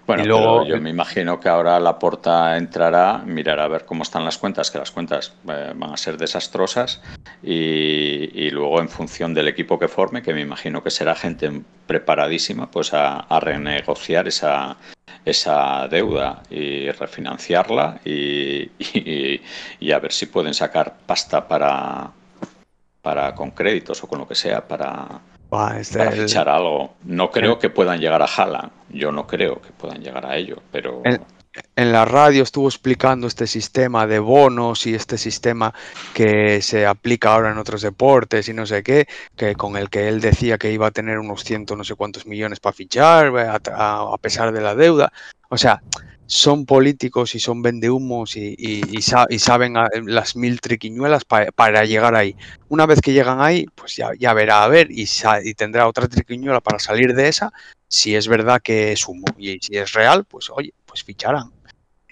[0.07, 3.85] Bueno, Y luego- pero yo me imagino que ahora la porta entrará, mirará a ver
[3.85, 7.01] cómo están las cuentas, que las cuentas eh, van a ser desastrosas,
[7.43, 11.51] y, y luego en función del equipo que forme, que me imagino que será gente
[11.85, 14.77] preparadísima, pues a, a renegociar esa,
[15.25, 19.41] esa deuda y refinanciarla y, y-
[19.79, 22.11] y a ver si pueden sacar pasta para,
[23.01, 25.19] para con créditos o con lo que sea para,
[25.49, 26.93] Buah, este, para el- fichar algo.
[27.05, 28.71] No creo el- que puedan llegar a Haaland.
[28.89, 31.01] Yo no creo que puedan llegar a ello, pero
[31.75, 35.73] en la radio estuvo explicando este sistema de bonos y este sistema
[36.13, 40.07] que se aplica ahora en otros deportes y no sé qué, que con el que
[40.07, 43.59] él decía que iba a tener unos ciento no sé cuántos millones para fichar a,
[43.75, 45.11] a- a pesar de la deuda.
[45.49, 45.81] O sea,
[46.31, 51.25] son políticos y son vendehumos y, y, y, sa- y saben a- las mil triquiñuelas
[51.25, 52.35] pa- para llegar ahí.
[52.69, 55.07] Una vez que llegan ahí, pues ya, ya verá a ver y,
[55.43, 57.51] y tendrá otra triquiñuela para salir de esa,
[57.87, 59.25] si es verdad que es humo.
[59.39, 61.51] Y si es real, pues oye, pues ficharán.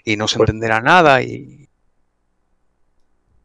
[0.04, 1.68] Y no se Pues- entenderá nada y...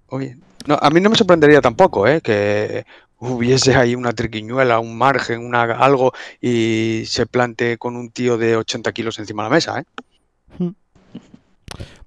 [0.07, 2.23] Oye, no, a mí no me sorprendería tampoco, ¿eh?
[2.23, 2.87] Que
[3.19, 8.57] hubiese ahí una triquiñuela, un margen, una, algo y se plante con un tío de
[8.57, 9.85] 80 kilos encima de la mesa, ¿eh?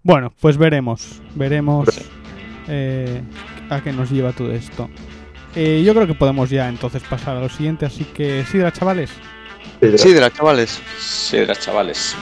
[0.03, 1.19] Bueno, pues veremos.
[1.33, 1.89] Veremos
[2.67, 3.23] eh,
[3.71, 4.87] a qué nos lleva todo esto.
[5.55, 9.09] Eh, yo creo que podemos ya entonces pasar a lo siguiente, así que Sidra, chavales.
[9.97, 10.29] Sidra.
[10.31, 10.79] Chavales.
[10.99, 12.15] Sidra, chavales.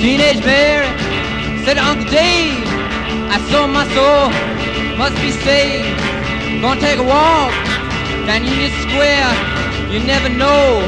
[0.00, 2.62] Teenage Mary said Uncle Dave,
[3.30, 4.30] I sold my soul,
[4.96, 6.00] must be saved.
[6.62, 7.83] Gonna take a walk
[8.26, 9.30] down Union Square,
[9.90, 10.80] you never know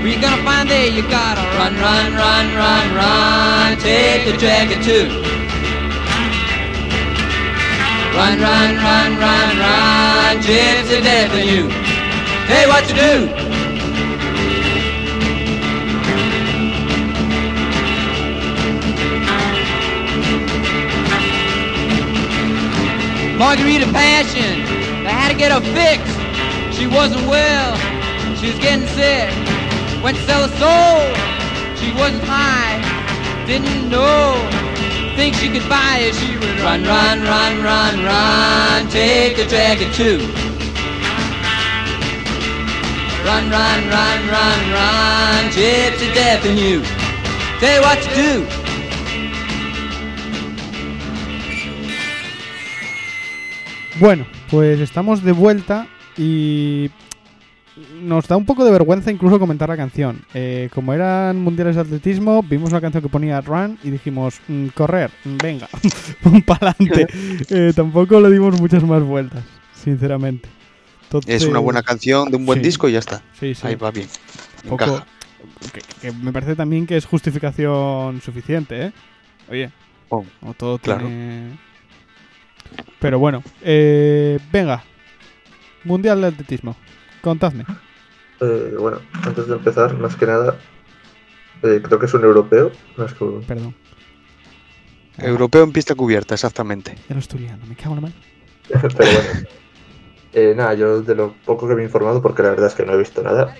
[0.00, 0.88] where you're gonna find there.
[0.88, 5.06] You gotta run, run, run, run, run, take the jacket too.
[8.16, 11.68] Run, run, run, run, run, gypsy death in you.
[12.46, 13.42] Hey, what you do?
[23.38, 24.62] Margarita Passion.
[25.02, 26.21] They had to get her fixed.
[26.82, 27.76] She wasn't well.
[28.38, 29.30] She was getting sick.
[30.02, 30.98] Went to sell her soul.
[31.78, 32.82] She wasn't high.
[33.46, 34.34] Didn't know.
[35.14, 36.12] Think she could buy it.
[36.16, 38.88] She would run, run, run, run, run.
[38.90, 40.26] Take a jacket too.
[43.22, 45.44] Run, run, run, run, run.
[45.54, 46.82] Gypsy death in you.
[47.60, 48.46] Tell you what to do.
[54.00, 55.86] Bueno, pues estamos de vuelta
[56.16, 56.90] y
[58.02, 60.20] nos da un poco de vergüenza incluso comentar la canción.
[60.34, 64.66] Eh, como eran mundiales de atletismo, vimos una canción que ponía Run y dijimos, "Mm,
[64.68, 65.68] correr, mm, venga,
[66.46, 67.72] para adelante.
[67.76, 69.42] tampoco le dimos muchas más vueltas,
[69.74, 70.48] sinceramente.
[71.26, 72.64] Es una buena canción de un buen sí.
[72.66, 73.22] disco y ya está.
[73.38, 73.66] Sí, sí.
[73.66, 74.08] Ahí va bien.
[74.64, 75.04] un poco-
[75.72, 78.92] que, que me parece también que es justificación suficiente, ¿eh?
[79.50, 79.70] Oye,
[80.08, 81.06] Oh, no todo claro.
[81.06, 81.58] tiene...
[83.00, 84.84] Pero bueno, eh, venga.
[85.84, 86.76] Mundial de atletismo.
[87.20, 87.64] Contadme.
[88.40, 90.56] Eh, bueno, antes de empezar, más que nada,
[91.62, 92.72] eh, creo que es un europeo.
[92.96, 93.74] Más que un- Perdón.
[95.18, 96.94] Europeo en pista cubierta, exactamente.
[97.08, 98.14] Ya lo estoy liando, me cago en la mano.
[98.70, 99.48] Pero bueno.
[100.32, 102.86] Eh, nada, yo de lo poco que me he informado, porque la verdad es que
[102.86, 103.54] no he visto nada,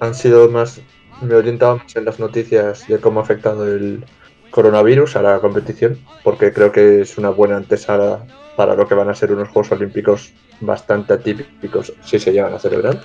[0.00, 0.80] han sido más.
[1.22, 4.04] Me he orientado más en las noticias de cómo ha afectado el
[4.50, 9.08] coronavirus a la competición, porque creo que es una buena antesala para lo que van
[9.08, 13.00] a ser unos Juegos Olímpicos bastante atípicos si se llegan a celebrar.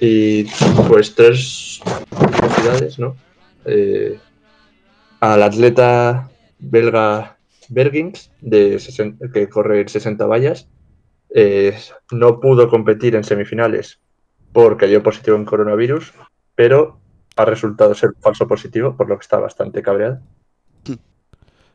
[0.00, 0.44] Y
[0.88, 3.16] pues tres curiosidades, ¿no?
[3.64, 4.18] Eh,
[5.20, 7.38] al atleta belga
[7.68, 10.68] Bergings, de 60 que corre en 60 vallas,
[11.30, 11.76] eh,
[12.12, 13.98] no pudo competir en semifinales
[14.52, 16.12] porque dio positivo en coronavirus,
[16.54, 16.98] pero
[17.36, 20.20] ha resultado ser falso positivo, por lo que está bastante cabreado.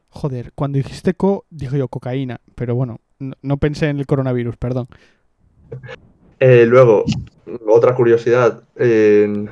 [0.09, 4.57] Joder, cuando dijiste co, dije yo cocaína, pero bueno, no, no pensé en el coronavirus,
[4.57, 4.87] perdón.
[6.39, 7.05] Eh, luego,
[7.67, 9.49] otra curiosidad, en,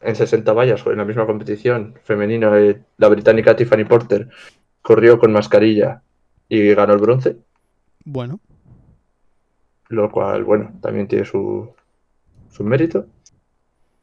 [0.00, 4.28] en 60 vallas, en la misma competición femenina, eh, la británica Tiffany Porter
[4.82, 6.02] corrió con mascarilla
[6.48, 7.36] y ganó el bronce,
[8.04, 8.40] Bueno,
[9.88, 11.72] lo cual, bueno, también tiene su,
[12.50, 13.06] su mérito.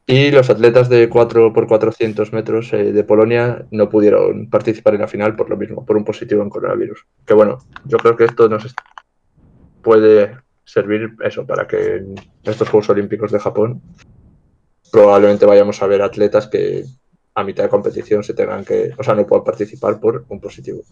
[0.06, 5.02] Y los atletas de 4 por 400 metros eh, de Polonia no pudieron participar en
[5.02, 7.06] la final por lo mismo, por un positivo en coronavirus.
[7.24, 8.74] Que bueno, yo creo que esto nos
[9.82, 12.14] puede servir eso para que en
[12.44, 13.82] estos Juegos Olímpicos de Japón
[14.92, 16.84] probablemente vayamos a ver atletas que
[17.34, 20.82] a mitad de competición se tengan que, o sea, no puedan participar por un positivo.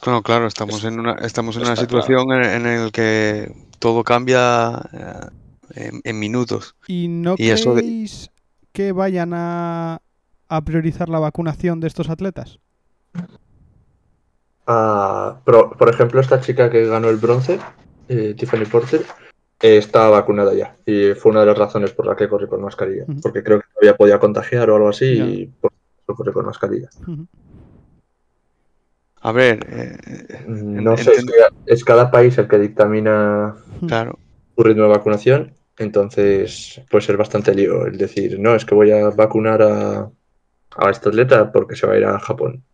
[0.00, 4.82] Claro, claro, estamos en una, estamos en una situación en, en la que todo cambia
[4.92, 5.20] eh,
[5.74, 6.76] en, en minutos.
[6.86, 8.30] ¿y no Y eso de- creéis
[8.72, 10.02] que vayan a,
[10.48, 12.58] a priorizar la vacunación de estos atletas?
[14.66, 17.58] Ah, pero, por ejemplo, esta chica que ganó el bronce,
[18.08, 19.02] eh, Tiffany Porter,
[19.60, 20.76] eh, está vacunada ya.
[20.84, 23.04] Y fue una de las razones por la que corre con mascarilla.
[23.22, 25.24] Porque creo que todavía podía contagiar o algo así Ya.
[25.24, 26.88] y por eso corre con mascarilla.
[29.22, 31.32] A ver, eh, No En- sé, es, entiendo.
[31.66, 33.56] que es cada país el que dictamina
[33.86, 34.18] claro,
[34.56, 35.54] su ritmo de vacunación.
[35.78, 40.10] Entonces puede ser bastante lío el decir, no, es que voy a vacunar a,
[40.76, 42.64] a este atleta porque se va a ir a Japón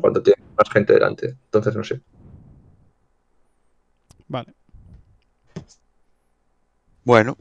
[0.00, 1.28] Cuando tiene más gente delante.
[1.28, 2.00] Entonces no sé.
[4.28, 4.54] Vale.
[7.04, 7.36] Bueno,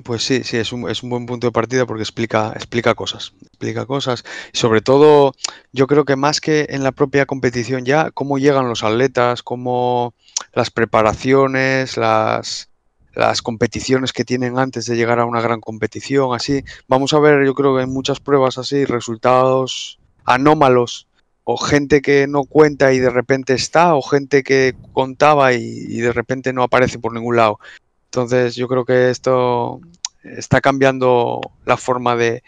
[0.00, 3.34] pues sí, sí, es un, es un buen punto de partida porque explica, explica cosas.
[3.42, 4.24] Explica cosas.
[4.52, 5.34] Y sobre todo,
[5.72, 10.14] yo creo que más que en la propia competición ya, cómo llegan los atletas, cómo
[10.54, 12.70] las preparaciones, las,
[13.14, 16.64] las competiciones que tienen antes de llegar a una gran competición, así.
[16.88, 21.06] Vamos a ver, yo creo que en muchas pruebas así, resultados anómalos
[21.44, 26.00] o gente que no cuenta y de repente está, o gente que contaba y, y
[26.00, 27.58] de repente no aparece por ningún lado.
[28.04, 29.80] Entonces yo creo que esto
[30.22, 32.42] está cambiando la forma de,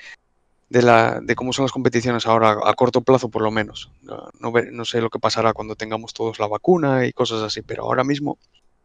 [0.69, 3.91] de, la, de cómo son las competiciones ahora, a corto plazo por lo menos.
[4.03, 7.85] No, no sé lo que pasará cuando tengamos todos la vacuna y cosas así, pero
[7.85, 8.39] ahora mismo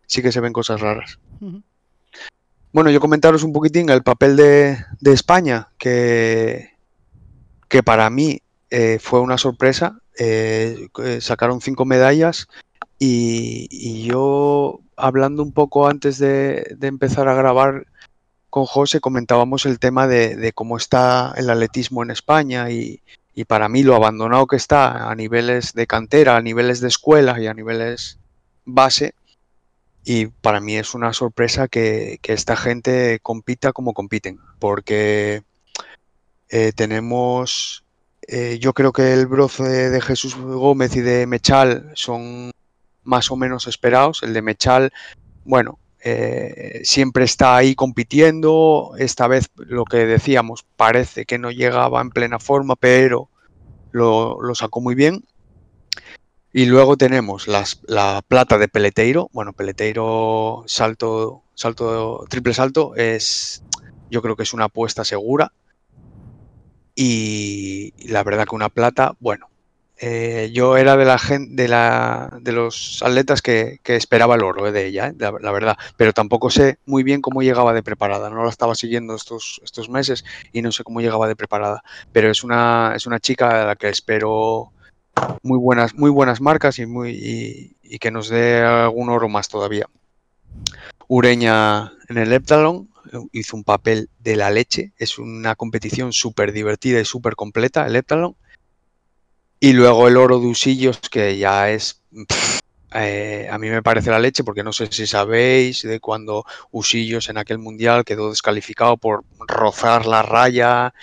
[0.06, 1.20] sí que se ven cosas raras.
[2.72, 6.72] Bueno, yo comentaros un poquitín el papel de, de España, que,
[7.68, 8.40] que para mí
[8.70, 10.00] eh, fue una sorpresa.
[10.18, 12.48] Eh, eh, sacaron cinco medallas
[13.00, 17.88] y, yo, hablando un poco antes de, empezar a grabar
[18.50, 23.02] con José, comentábamos el tema de, cómo está el atletismo en España y,
[23.48, 27.48] para mí lo abandonado que está a niveles de cantera, a niveles de escuela y
[27.48, 28.20] a niveles
[28.66, 29.16] base.
[30.04, 35.44] Y para mí es una sorpresa que, esta gente compita como compiten, porque
[36.76, 37.86] tenemos,
[38.32, 42.52] eh, yo creo que el broce de Jesús Gómez y de Mechal son
[43.04, 44.22] más o menos esperados.
[44.24, 44.92] El de Mechal,
[45.44, 48.92] bueno, eh, siempre está ahí compitiendo.
[48.98, 53.30] Esta vez lo que decíamos, parece que no llegaba en plena forma, pero
[53.92, 55.24] lo, lo sacó muy bien.
[56.52, 59.30] Y luego tenemos las- la plata de Peleteiro.
[59.34, 63.64] Bueno, Peleteiro salto, salto, triple salto es,
[64.10, 65.52] yo creo que es una apuesta segura.
[67.02, 69.48] Y la verdad que una plata, bueno,
[70.02, 74.68] eh, yo era de la gente, de la, de los atletas que, esperaba el oro
[74.68, 75.78] eh, de ella, eh, la, verdad.
[75.96, 78.30] Pero tampoco sé muy bien cómo llegaba de preparada.
[78.30, 81.84] No la estaba siguiendo estos, estos meses y no sé cómo llegaba de preparada.
[82.12, 84.74] Pero es una, es una chica a la que espero
[85.42, 89.86] muy buenas, muy buenas marcas y, muy, y, que nos dé algún oro más todavía.
[91.08, 92.99] Ureña en el heptalon eh,
[93.32, 94.94] hizo un papel de la leche.
[94.98, 98.36] Es una competición súper divertida y súper completa, el heptalon.
[99.60, 102.02] Y luego el oro de Usillos, que ya es.
[102.94, 107.30] eh, a mí me parece la leche, porque no sé si sabéis de cuando Usillos
[107.30, 110.94] en aquel mundial quedó descalificado por rozar la raya,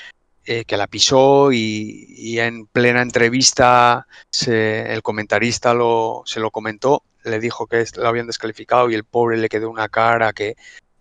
[0.48, 4.06] eh, que la pisó y, en plena entrevista
[4.46, 9.38] el comentarista lo, se lo comentó, le dijo que lo habían descalificado y el pobre
[9.38, 10.56] le quedó una cara que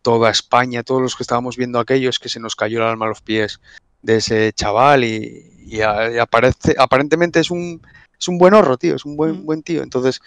[0.05, 3.07] toda España, todos los que estábamos viendo aquello, es que se nos cayó el alma
[3.07, 3.59] a los pies
[4.03, 7.81] de ese chaval y, y a- y aparece, aparentemente es un,
[8.19, 9.81] es un buen horro, tío, es un buen, buen tío.
[9.81, 10.21] Entonces,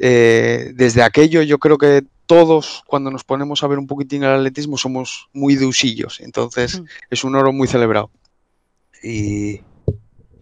[0.00, 4.30] eh, desde aquello yo creo que todos cuando nos ponemos a ver un poquitín el
[4.34, 6.84] atletismo somos muy de usillos, entonces Mm.
[7.10, 8.10] es un oro muy celebrado.
[9.04, 9.60] Y,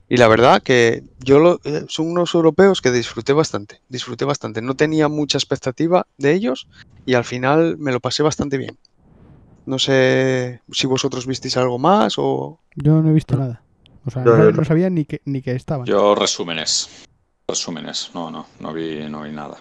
[0.09, 4.61] y la verdad que yo lo- eh, son unos europeos que disfruté bastante, disfruté bastante.
[4.63, 6.69] No tenía mucha expectativa de ellos
[7.07, 8.79] y al final me lo pasé bastante bien.
[9.67, 12.61] No sé si vosotros visteis algo más o...
[12.77, 13.63] Yo no he visto nada.
[14.05, 14.51] O sea, Yo no.
[14.51, 15.87] no sabía ni que, ni que estaban.
[15.87, 16.89] Yo resúmenes.
[17.49, 18.11] Resúmenes.
[18.15, 19.57] No, no, no vi, no vi nada.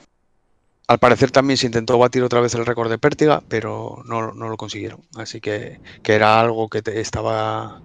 [0.89, 4.49] Al parecer también se intentó batir otra vez el récord de Pértiga, pero no, no
[4.49, 4.99] lo consiguieron.
[5.15, 7.81] Así que, que era algo que te- estaba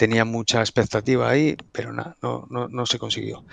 [0.00, 3.44] tenía mucha expectativa ahí, pero nada, no, no, no se consiguió.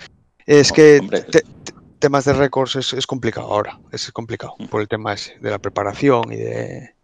[0.46, 1.20] Es que Hombre.
[1.24, 4.64] te- te- temas de récords es, es complicado ahora, es complicado Mm.
[4.68, 6.94] por el tema ese, de la preparación y de,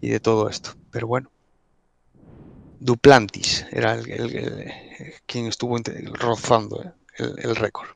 [0.00, 0.70] y de todo esto.
[0.90, 1.30] Pero bueno.
[2.80, 4.72] Duplantis era el, el- el-
[5.26, 5.76] quien estuvo
[6.14, 7.90] rozando eh, el, el récord.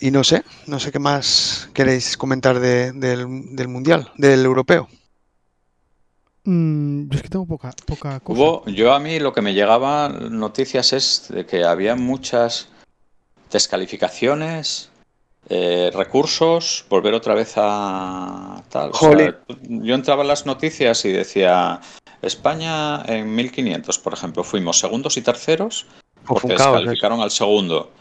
[0.00, 4.88] Y no sé, no sé qué más queréis comentar de- del, del mundial, del europeo.
[6.50, 8.40] Mm, yo es que tengo poca, poca cosa.
[8.40, 12.66] Hubo, yo a mí lo que me llegaba noticias es de que había muchas
[13.52, 14.90] descalificaciones,
[15.48, 18.90] eh, recursos, volver otra vez a tal.
[18.90, 19.38] O sea,
[19.68, 21.80] yo entraba en las noticias y decía
[22.20, 25.86] España en 1500, por ejemplo, fuimos segundos y terceros
[26.26, 27.92] porque descalificaron al segundo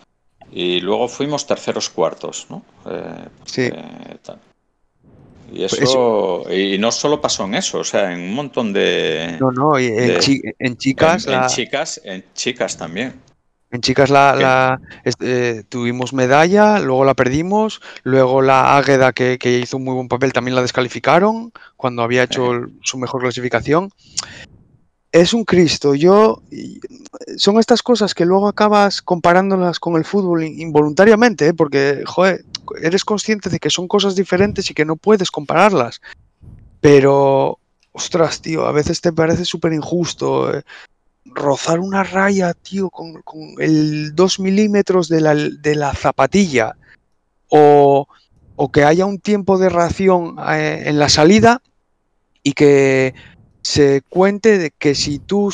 [0.51, 2.63] y luego fuimos terceros cuartos, ¿no?
[2.87, 3.69] Eh, Sí.
[3.71, 4.39] eh, tal.
[5.51, 9.37] Y Pues eso, y no solo pasó en eso, o sea, en un montón de,
[9.39, 13.13] No, no, y en, de- chi- en chicas, en, chicas, en chicas también.
[13.71, 14.79] en chicas la,
[15.21, 20.07] eh, tuvimos medalla, luego la perdimos, luego la Águeda que, que hizo un muy buen
[20.07, 23.91] papel también la descalificaron cuando había hecho el- su mejor clasificación.
[25.11, 26.43] Es un Cristo, yo
[27.37, 31.53] son estas cosas que luego acabas comparándolas con el fútbol in- involuntariamente, ¿eh?
[31.55, 32.45] porque joder,
[32.81, 36.01] eres consciente de que son cosas diferentes y que no puedes compararlas.
[36.81, 37.59] Pero,
[37.91, 40.53] ostras, tío, a veces te parece súper injusto.
[40.53, 40.63] eh,
[41.25, 46.75] rozar una raya, tío, con, con el 2 milímetros de la, de la zapatilla.
[47.49, 48.07] O,
[48.55, 51.61] o que haya un tiempo de reacción eh, en la salida
[52.43, 53.13] y que
[53.61, 55.49] se cuente de que si tú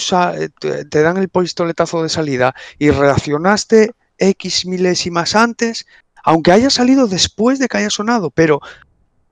[0.60, 5.86] te dan el pistoletazo de salida y reaccionaste X milésimas antes,
[6.26, 8.60] aunque haya salido después de que haya sonado, pero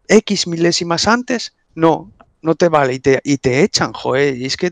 [0.07, 2.11] X milésimas antes, no,
[2.43, 4.71] no te vale y te, echan, joder, y es que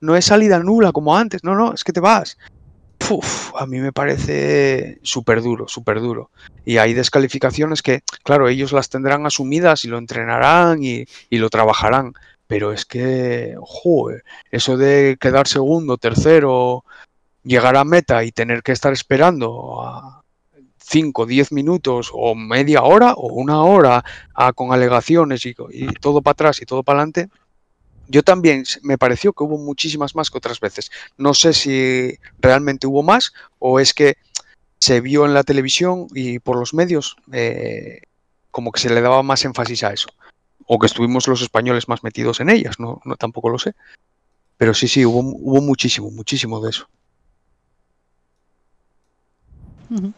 [0.00, 2.38] no es salida nula como antes, no, no, es que te vas.
[3.54, 6.30] A mí me parece súper duro, súper duro.
[6.64, 11.48] Y hay descalificaciones que, claro, ellos las tendrán asumidas y lo entrenarán y, y lo
[11.48, 12.14] trabajarán.
[12.46, 16.84] Pero es que, joder, eso de quedar segundo, tercero,
[17.44, 20.17] llegar a meta y tener que estar esperando a
[20.88, 25.54] 5, 10 minutos o media hora o una hora a- con alegaciones y,
[26.00, 27.28] todo para atrás y todo para adelante,
[28.08, 30.90] yo también me pareció que hubo muchísimas más que otras veces.
[31.18, 34.14] No sé si realmente hubo más o es que
[34.80, 38.00] se vio en la televisión y por los medios eh,
[38.50, 40.08] como que se le daba más énfasis a eso.
[40.66, 43.74] O que estuvimos los españoles más metidos en ellas, no, tampoco lo sé.
[44.56, 46.88] Pero sí, sí, hubo, hubo muchísimo, muchísimo de eso.
[49.90, 50.12] Ujú.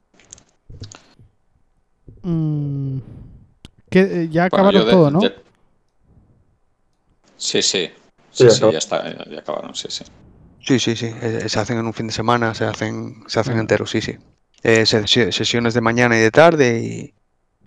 [2.22, 2.98] Mm,
[3.90, 5.20] que eh, ya Bueno, acabaron de- todo, ¿no?
[5.20, 5.34] de-
[7.36, 7.90] Sí, sí.
[8.32, 8.72] Sí, Sí, ya sí, acabó.
[8.72, 10.04] ya está, ya, ya acabaron, sí, sí.
[10.62, 11.06] Sí, sí, sí.
[11.22, 13.62] eh, se hacen en un fin de semana, se hacen, se hacen Vale.
[13.62, 14.16] enteros, sí, sí.
[14.62, 17.14] Eh, se- se- sesiones de mañana y de tarde y,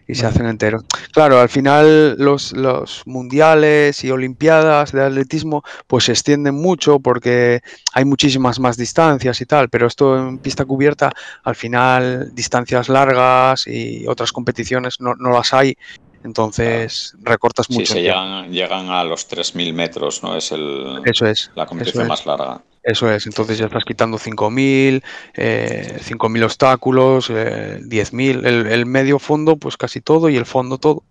[0.07, 0.83] y se hacen enteros.
[1.11, 7.61] Claro, al final los, los mundiales y olimpiadas de atletismo pues se extienden mucho porque
[7.93, 11.11] hay muchísimas más distancias y tal, pero esto en pista cubierta,
[11.43, 15.77] al final distancias largas y otras competiciones no, no las hay,
[16.23, 17.93] entonces recortas Sí, mucho.
[17.93, 18.19] se el tiempo.
[18.21, 20.35] llegan, llegan a los 3.000 metros, ¿no?
[20.35, 21.51] Es el, Eso es.
[21.55, 22.09] la competición es.
[22.09, 22.61] más larga.
[22.83, 25.01] Eso es, entonces ya estás quitando 5.000,
[25.35, 30.77] eh, 5.000 obstáculos, eh, 10.000, el, el medio fondo pues casi todo y el fondo
[30.77, 31.03] todo.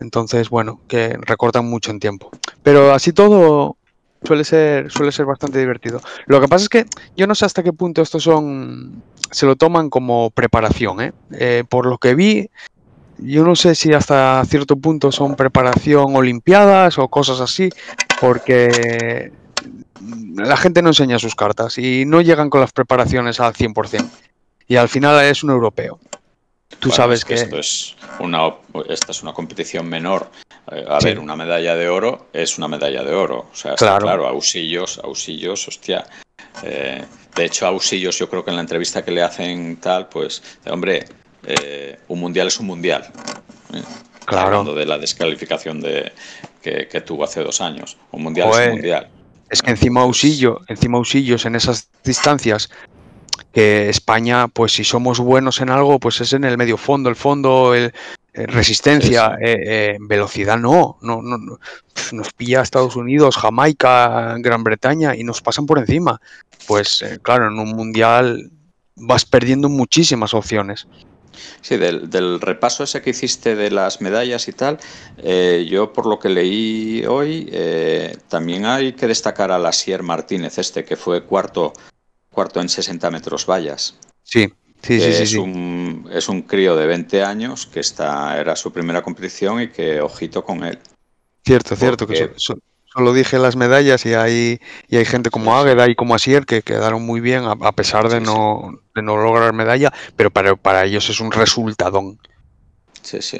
[0.00, 2.30] Entonces, bueno, que recortan mucho en tiempo.
[2.62, 3.76] Pero así todo
[4.22, 6.00] suele ser, suele ser bastante divertido.
[6.26, 6.84] Lo que pasa es que
[7.16, 11.12] yo no sé hasta qué punto estos son, se lo toman como preparación, ¿eh?
[11.32, 12.50] Eh, por lo que vi,
[13.18, 17.68] yo no sé si hasta cierto punto son preparación olimpiadas o cosas así,
[18.20, 19.32] porque
[20.36, 24.08] la gente no enseña sus cartas y no llegan con las preparaciones al 100%.
[24.68, 25.98] Y al final es un europeo.
[26.78, 27.40] Tú Bueno, sabes es que, que...
[27.40, 28.54] esto es una,
[28.88, 30.30] esta es una competición menor.
[30.70, 31.06] Eh, a Sí.
[31.08, 33.46] ver, una medalla de oro es una medalla de oro.
[33.50, 34.04] O sea, está Claro.
[34.04, 36.04] claro, Ausillos, Ausillos, hostia.
[36.62, 37.04] Eh,
[37.34, 41.06] de hecho, Ausillos, yo creo que en la entrevista que le hacen tal, pues, hombre,
[41.44, 43.10] eh, un mundial es un mundial.
[43.74, 43.82] Eh,
[44.28, 44.48] Claro.
[44.48, 46.12] Hablando de la descalificación de,
[46.60, 47.96] que, que tuvo hace dos años.
[48.12, 49.08] Un mundial es un mundial.
[49.48, 52.68] Es que encima Ausillo, encima Ausillos en esas distancias
[53.54, 57.16] que España, pues si somos buenos en algo, pues es en el medio fondo, el
[57.16, 57.94] fondo, el,
[58.34, 61.58] eh, resistencia, eh, eh, velocidad no, no, no,
[62.12, 66.20] nos pilla Estados Unidos, Jamaica, Gran Bretaña y nos pasan por encima.
[66.66, 68.50] Pues eh, claro, en un mundial
[68.94, 70.86] vas perdiendo muchísimas opciones.
[71.60, 74.78] Sí, del, del repaso ese que hiciste de las medallas y tal,
[75.18, 80.58] eh, yo por lo que leí hoy, eh, también hay que destacar a Lasier Martínez,
[80.58, 81.72] este que fue cuarto,
[82.30, 83.94] cuarto en 60 metros vallas.
[84.22, 84.46] Sí,
[84.82, 85.36] sí, sí, es, sí.
[85.38, 90.00] Un, es un crío de 20 años que está, era su primera competición y que
[90.00, 90.78] ojito con él.
[91.44, 92.34] Cierto, cierto, que porque-
[92.98, 95.56] solo dije las medallas y hay, y hay gente como.
[95.56, 99.02] Águeda y como Asier que quedaron muy bien a, a pesar de Sí, no, de
[99.02, 102.18] no lograr medalla, pero para, para ellos es un resultadón.
[103.02, 103.38] Sí, sí.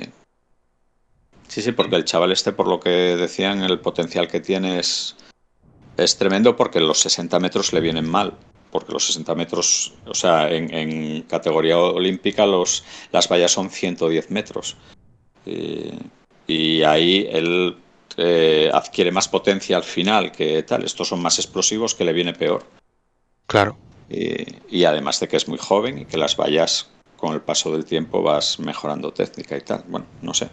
[1.48, 5.16] Sí, sí, porque el chaval este, por lo que decían, el potencial que tiene es,
[5.96, 8.34] es tremendo porque los 60 metros le vienen mal.
[8.70, 14.30] Porque los 60 metros, o sea, en, en categoría olímpica los, las vallas son 110
[14.30, 14.76] metros.
[15.46, 15.94] Y,
[16.46, 17.76] y ahí él
[18.18, 20.84] eh, adquiere más potencia al final que tal.
[20.84, 22.66] Estos son más explosivos que le viene peor.
[23.46, 23.78] Claro.
[24.10, 27.72] Y, y además de que es muy joven y que las vallas con el paso
[27.72, 29.84] del tiempo vas mejorando técnica y tal.
[29.88, 30.50] Bueno, no sé.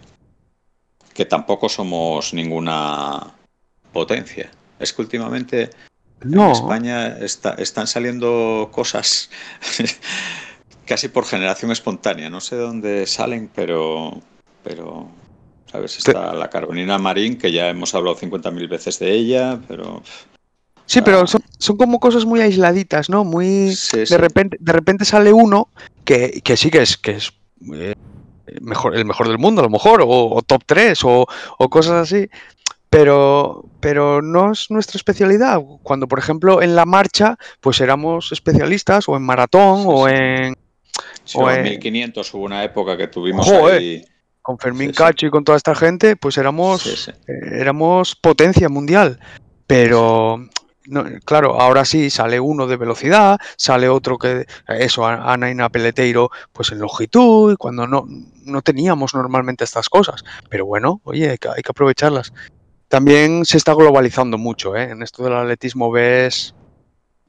[1.12, 3.34] Que tampoco somos ninguna
[3.92, 4.50] potencia.
[4.78, 5.70] Es que últimamente
[6.22, 9.30] en España está- están saliendo cosas
[10.86, 12.30] casi por generación espontánea.
[12.30, 14.20] No sé de dónde salen, pero,
[14.62, 15.08] pero
[15.70, 15.98] ¿sabes?
[15.98, 20.02] Está la Carolina Marín, que ya hemos hablado 50.000 veces de ella, pero
[20.86, 23.24] sí, pero son, son como cosas muy aisladitas, ¿no?
[23.24, 24.16] Muy sí, de sí.
[24.16, 25.68] repente, de repente sale uno
[26.04, 27.32] que, que sí que es, que es
[27.74, 27.94] eh,
[28.60, 31.26] mejor, el mejor del mundo, a lo mejor, o, o top 3, o,
[31.58, 32.28] o cosas así.
[32.88, 35.60] Pero, pero no es nuestra especialidad.
[35.82, 40.54] Cuando, por ejemplo, en la marcha, pues éramos especialistas, o en maratón, Sí, o en
[41.24, 44.04] Sí, O en en- 1500 hubo una época que tuvimos ahí.
[44.46, 44.94] Con Fermín Sí.
[44.94, 47.14] Cacho y con toda esta gente, pues éramos, eh,
[47.60, 49.18] éramos potencia mundial.
[49.66, 50.38] Pero,
[50.86, 56.30] no, claro, ahora sí sale uno de velocidad, sale otro que, eso, A- Anaina Peleteiro,
[56.52, 58.06] pues en longitud, y cuando no,
[58.44, 60.22] no teníamos normalmente estas cosas.
[60.48, 62.32] Pero bueno, oye, hay que, hay que aprovecharlas.
[62.86, 64.90] También se está globalizando mucho, ¿eh?
[64.90, 66.54] En esto del atletismo ves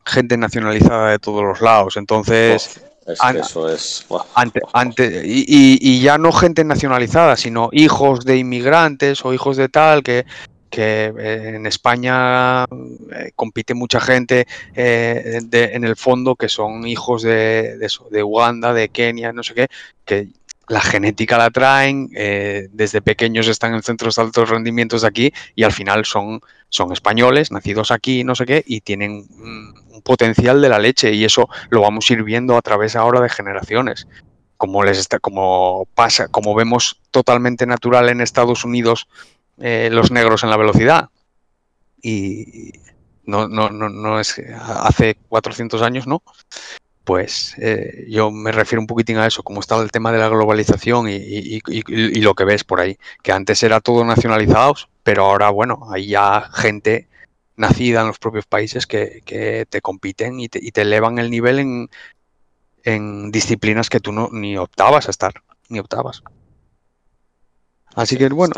[0.06, 1.98] gente nacionalizada de todos los lados.
[1.98, 4.06] Entonces, es que Ana- eso es.
[4.36, 5.46] ante, ante- y,
[5.82, 10.26] y- ya no gente nacionalizada, sino hijos de inmigrantes o hijos de tal, que,
[10.70, 16.86] que eh, en España eh, compite mucha gente eh, de- en el fondo que son
[16.88, 19.68] hijos de, de eso, de Uganda, de Kenia, no sé qué,
[20.06, 20.28] que
[20.70, 25.34] la genética la traen, eh, desde pequeños están en centros de altos rendimientos de aquí
[25.56, 29.87] y al final son, son españoles, nacidos aquí, no sé qué, y tienen mm, un
[30.08, 33.30] potencial de la leche y eso lo vamos a ir viendo a través ahora de
[33.30, 34.08] generaciones.
[34.56, 39.08] Como les está, como pasa, como vemos totalmente natural en Estados Unidos
[39.60, 41.10] eh, los negros en la velocidad.
[42.02, 42.72] Y
[43.26, 46.24] no, no, no, no es hace 400 años, ¿no?
[47.04, 50.30] Pues eh, yo me refiero un poquitín a eso, como está el tema de la
[50.30, 54.90] globalización y, y- y- y lo que ves por ahí, que antes era todo nacionalizados,
[55.04, 57.08] pero ahora, bueno, hay ya gente
[57.58, 61.30] nacida en los propios países que, que te compiten y te, y te elevan el
[61.30, 61.90] nivel en,
[62.84, 65.34] en disciplinas que tú no ni optabas a estar,
[65.68, 66.24] ni optabas.
[67.96, 68.56] Así sí, que bueno,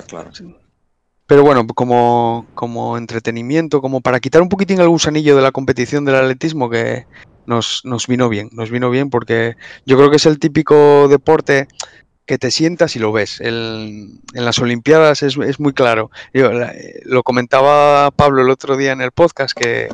[1.26, 6.03] pero bueno, como, como entretenimiento, como para quitar un poquitín el gusanillo de la competición
[6.03, 7.05] del atletismo, que
[7.45, 9.55] nos, nos vino bien, nos vino bien porque
[9.85, 11.67] yo creo que es el típico deporte
[12.30, 13.41] que te sientas y lo ves.
[13.41, 16.11] El- en las Olimpiadas es, es muy claro.
[16.31, 19.88] Yo, la- eh, lo comentaba Pablo el otro día en el podcast que,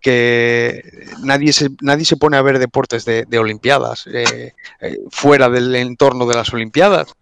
[0.00, 0.82] que
[1.22, 5.72] nadie, se, nadie se pone a ver deportes de, de Olimpiadas eh, eh, fuera del
[5.76, 7.14] entorno de las Olimpiadas.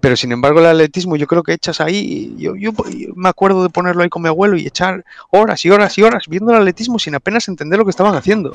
[0.00, 3.62] Pero sin embargo el atletismo yo creo que echas ahí, yo, yo, yo me acuerdo
[3.62, 6.58] de ponerlo ahí con mi abuelo y echar horas y horas y horas viendo el
[6.58, 8.52] atletismo sin apenas entender lo que estaban haciendo.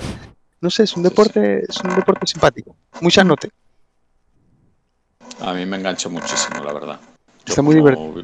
[0.60, 3.50] No sé, es un deporte, es un deporte simpático, muy sanote.
[5.42, 7.00] A mí me enganchó muchísimo, la verdad.
[7.46, 8.24] Yo Está muy como-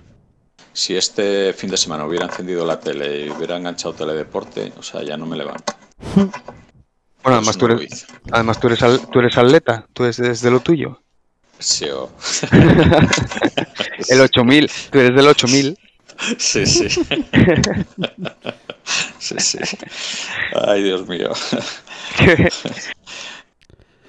[0.74, 5.04] Si este fin de semana hubiera encendido la tele y hubiera enganchado teledeporte, o sea,
[5.04, 5.74] ya no me levanto.
[7.24, 10.60] Bueno, además tú eres, además tú eres, al- tú eres atleta, tú eres desde lo
[10.60, 11.00] tuyo.
[11.60, 12.10] Sí, o-
[14.10, 15.78] El 8000, tú eres del 8000.
[16.40, 16.88] sí, sí.
[19.20, 19.60] Sí, sí.
[20.68, 21.30] Ay, Dios mío.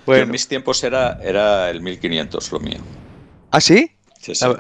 [0.07, 2.79] Yo en bueno, mis tiempos era, era el 1500 lo mío.
[3.51, 3.91] ¿ah, sí?
[4.21, 4.45] Sí, sí.
[4.45, 4.57] Ah,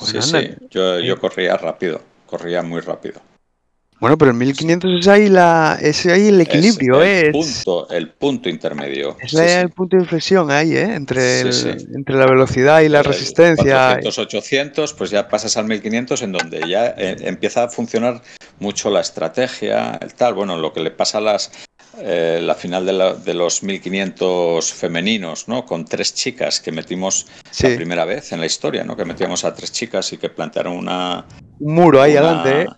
[0.00, 0.36] Sí, Bueno, sí.
[0.36, 0.56] anda.
[0.70, 3.20] Yo, yo corría rápido, corría muy rápido.
[4.00, 7.32] Bueno, pero el 1500 es ahí, la, es ahí el equilibrio, es el, Es-
[7.64, 9.16] punto, el punto intermedio.
[9.20, 9.54] Es Sí, la- sí.
[9.58, 10.94] el punto de inflexión ahí, ¿eh?
[10.94, 11.86] Entre, Sí, el- sí.
[11.96, 13.64] entre la velocidad y la resistencia.
[13.98, 18.22] 400, 800, pues ya pasas al 1500 en donde ya eh, empieza a funcionar
[18.60, 21.50] mucho la estrategia, el tal, bueno, lo que le pasa a las
[22.00, 25.64] eh, la final de, la- de los 1500 femeninos, ¿no?
[25.64, 28.96] Con tres chicas que metimos Sí, la primera vez en la historia, ¿no?
[28.96, 31.26] Que metíamos a tres chicas y que plantearon una
[31.58, 32.68] un muro ahí una- adelante, ¿eh?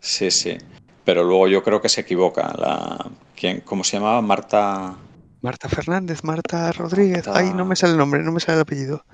[0.00, 0.56] Sí, sí.
[1.04, 2.52] Pero luego yo creo que se equivoca.
[2.58, 3.06] La...
[3.34, 4.20] ¿Quién, ¿Cómo se llamaba?
[4.22, 4.96] Marta.
[5.40, 7.26] Marta Fernández, Marta Rodríguez.
[7.26, 9.04] Marta- Ay, no me sale el nombre, no me sale el apellido.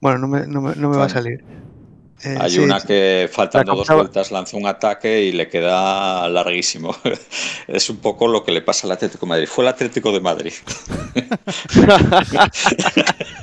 [0.00, 1.42] Bueno, no me, no me, no me va a salir.
[2.24, 6.96] Eh, Hay sí, una que faltando dos vueltas lanza un ataque y le queda larguísimo.
[7.68, 9.46] es un poco lo que le pasa al Atlético de Madrid.
[9.48, 10.52] Fue el Atlético de Madrid.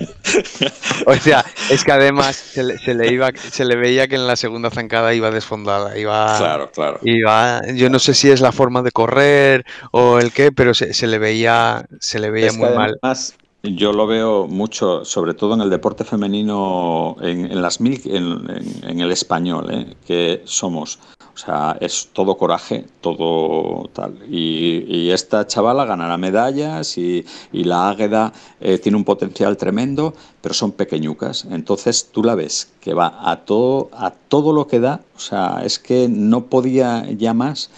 [1.06, 4.27] o sea, es que además se le, se le iba, se le veía que en
[4.27, 6.99] la segunda zancada iba desfondada, iba, Claro, claro.
[7.02, 10.93] iba, yo no sé si es la forma de correr o el qué, pero se,
[10.93, 12.95] se le veía, se le veía Es que muy mal.
[13.02, 13.35] además,
[13.74, 19.12] yo lo veo mucho, sobre todo en el deporte femenino, en, las mil, en, el
[19.12, 19.96] español, ¿eh?
[20.06, 21.00] que somos.
[21.34, 24.18] O sea, es todo coraje, todo tal.
[24.30, 28.32] Y, y esta chavala ganará medallas y, y la Águeda
[28.62, 31.46] eh, tiene un potencial tremendo, pero son pequeñucas.
[31.50, 35.02] Entonces tú la ves que va a todo, a todo lo que da.
[35.18, 37.70] O sea, es que no podía ya más.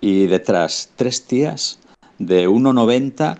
[0.00, 1.78] Y detrás, tres tías
[2.18, 3.38] de 1,90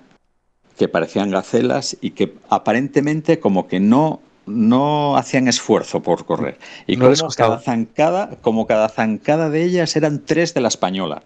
[0.79, 6.97] que parecían gacelas y que aparentemente como que no no hacían esfuerzo por correr y
[6.97, 11.23] No como cada zancada como cada zancada de ellas eran tres de la española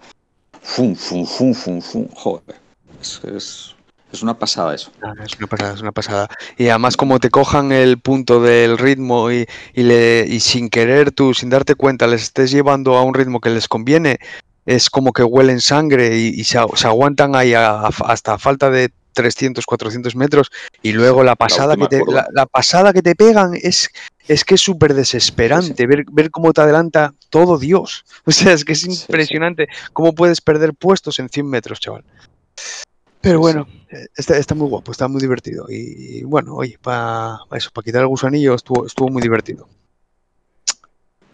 [0.60, 2.56] fum fum fum fum fum joder
[3.00, 3.76] es, es-
[4.12, 4.90] Es una pasada eso.
[5.02, 6.28] Ah, Es una pasada, es una pasada.
[6.58, 11.12] Y además como te cojan el punto del ritmo y, y le, y sin querer
[11.12, 14.18] tú, sin darte cuenta, les estés llevando a un ritmo que les conviene,
[14.66, 18.90] es como que huelen sangre y, y se, aguantan ahí a- a- hasta falta de
[19.12, 20.50] 300, 400 metros
[20.82, 23.90] y luego la pasada, que te, la, la pasada que te pegan es,
[24.28, 28.04] es que es súper desesperante ver, ver cómo te adelanta todo Dios.
[28.24, 29.02] O sea, es que es Sí, sí.
[29.06, 32.04] impresionante cómo puedes perder puestos en 100 metros, chaval.
[33.20, 33.68] Pero bueno,
[34.16, 35.66] está, está muy guapo, está muy divertido.
[35.68, 39.68] Y, y bueno, oye, para eso, para quitar el gusanillo estuvo, estuvo muy divertido.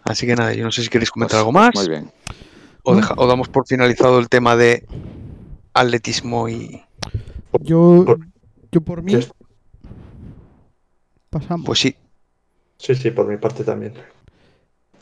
[0.04, 2.10] Así que nada, yo no sé si queréis comentar Pues, algo más Muy bien.
[2.82, 4.86] o, deja- o damos por finalizado el tema de
[5.74, 6.82] atletismo y
[7.68, 8.26] Yo, Por-
[8.72, 9.12] yo por mí
[11.30, 11.66] pasamos.
[11.66, 11.94] pues sí.
[12.78, 13.92] sí, sí, por mi parte también.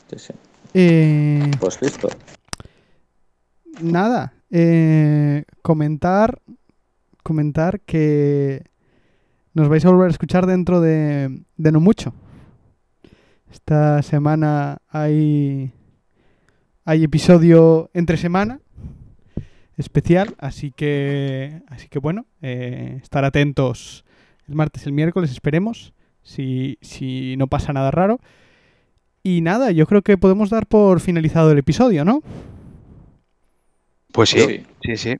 [0.09, 0.33] Sí, sí.
[0.73, 2.09] Eh, Pues listo.
[3.81, 6.41] nada, eh, comentar,
[7.23, 8.63] comentar que
[9.53, 12.13] nos vais a volver a escuchar dentro de, de no mucho.
[13.49, 15.71] Esta semana hay,
[16.83, 18.59] hay episodio entre semana
[19.77, 24.03] especial, así que, así que bueno, eh, estar atentos
[24.47, 25.93] el martes y el miércoles, esperemos,
[26.23, 28.19] si, si no pasa nada raro.
[29.23, 32.21] Y nada, yo creo que podemos dar por finalizado el episodio, ¿no?
[34.11, 34.97] Pues sí, sí, Sí.
[34.97, 35.17] sí.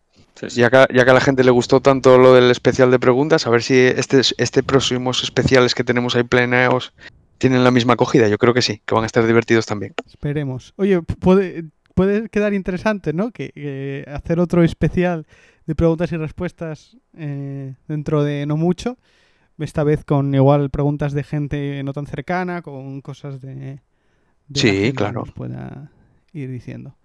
[0.55, 3.47] Ya que, ya que a la gente le gustó tanto lo del especial de preguntas,
[3.47, 6.93] a ver si este, este próximos especiales que tenemos ahí planeados
[7.39, 8.27] tienen la misma acogida.
[8.27, 9.93] Yo creo que sí, que van a estar divertidos también.
[10.05, 10.73] Esperemos.
[10.77, 11.65] Oye, pu- puede,
[11.97, 13.31] puede quedar interesante, ¿no?
[13.31, 15.25] Que, que hacer otro especial
[15.65, 18.99] de preguntas y respuestas eh, dentro de no mucho.
[19.57, 23.81] Esta vez con igual preguntas de gente no tan cercana, con cosas de,
[24.53, 25.91] Sí, que nos pueda
[26.33, 26.95] ir diciendo.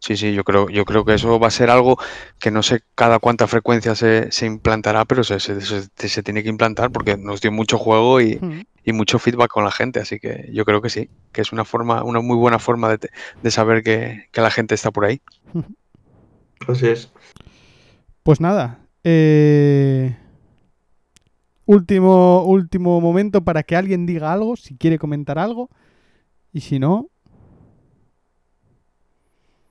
[0.00, 1.98] Sí, sí, yo creo, yo creo que eso va a ser algo
[2.38, 6.42] que no sé cada cuánta frecuencia se, se implantará, pero se, se- se- se tiene
[6.42, 8.38] que implantar porque nos dio mucho juego y,
[8.84, 11.64] y mucho feedback con la gente, así que yo creo que sí, que es una
[11.64, 13.10] forma, una muy buena forma de,
[13.42, 15.20] de saber que, que la gente está por ahí.
[16.68, 17.10] Así es.
[18.22, 18.78] Pues nada.
[19.04, 20.16] eh,
[21.66, 25.68] último, último momento para que alguien diga algo, si quiere comentar algo.
[26.52, 27.08] Y si no,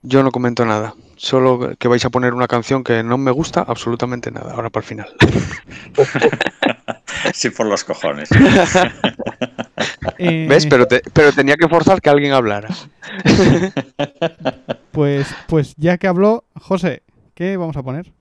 [0.03, 3.61] Yo no comento nada, solo que vais a poner una canción que no me gusta
[3.61, 5.09] absolutamente nada, ahora para el final.
[7.33, 8.29] Sí, por los cojones.
[10.17, 10.65] eh, ¿Ves?
[10.67, 12.69] Pero, te- pero tenía que forzar que alguien hablara.
[14.91, 17.03] Pues, pues ya que habló, José,
[17.35, 18.11] ¿qué vamos a poner?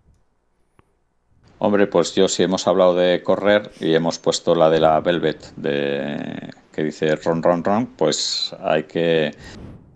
[1.58, 5.54] Hombre, pues yo sí hemos hablado de correr y hemos puesto la de la Velvet
[5.56, 9.34] de que dice ron ron ron, pues hay que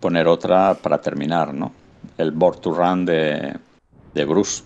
[0.01, 1.71] poner otra para terminar, ¿no?
[2.17, 3.55] El Born to Run de,
[4.13, 4.63] de Bruce.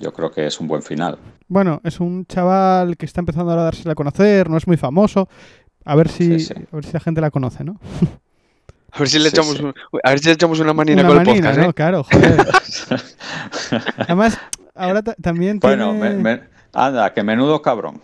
[0.00, 1.18] Yo creo que es un buen final.
[1.46, 4.76] Bueno, es un chaval que está empezando ahora a dársela a conocer, no es muy
[4.76, 5.28] famoso.
[5.84, 6.54] A ver si, Sí, sí.
[6.72, 7.78] A ver si la gente la conoce, ¿no?
[8.90, 9.62] A ver si le Sí, echamos, sí.
[9.62, 11.66] un- a ver si le echamos una manina Una con el manina, podcast, ¿eh?
[11.66, 11.72] ¿no?
[11.74, 12.46] Claro, joder.
[13.98, 14.38] Además,
[14.74, 16.10] ahora ta- también Bueno, tiene...
[16.14, 16.40] me- me-
[16.72, 18.00] anda, que menudo cabrón.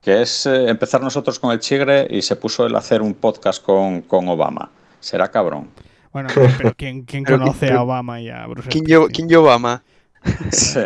[0.00, 3.12] Que es eh, empezar nosotros con el chigre y se puso él a hacer un
[3.14, 4.70] podcast con, con Obama.
[5.00, 5.68] Será cabrón.
[6.12, 6.28] Bueno,
[6.58, 9.10] pero ¿quién, quién Pero- conoce a Obama y a Bruce ¿Quién Springsteen?
[9.14, 9.82] quién lleva Obama?
[10.50, 10.80] Sí,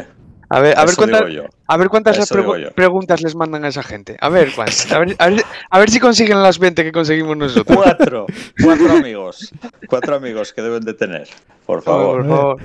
[0.49, 1.45] A ver, a ver, cuántas, yo.
[1.67, 2.71] a ver cuántas pregu- yo.
[2.73, 4.17] preguntas les mandan a esa gente.
[4.21, 4.91] A ver cuántas.
[4.93, 7.77] A ver, a ver- a ver si consiguen las 20 que conseguimos nosotros.
[7.77, 8.27] Cuatro,
[8.65, 9.53] cuatro amigos.
[9.89, 11.29] Cuatro amigos que deben de tener.
[11.67, 12.23] Por favor.
[12.25, 12.63] Por favor.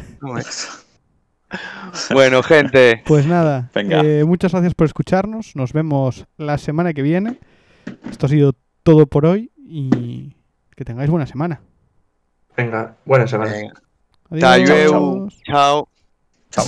[2.13, 3.01] Bueno, gente.
[3.05, 4.01] Pues nada, Venga.
[4.01, 5.55] eh, muchas gracias por escucharnos.
[5.55, 7.39] Nos vemos la semana que viene.
[8.09, 10.35] Esto ha sido todo por hoy y
[10.75, 11.59] que tengáis buena semana.
[12.55, 13.51] Venga, buena semana.
[14.29, 14.53] Venga.
[14.53, 15.33] Adiós.
[15.45, 15.87] Chao.
[16.51, 16.65] Chao.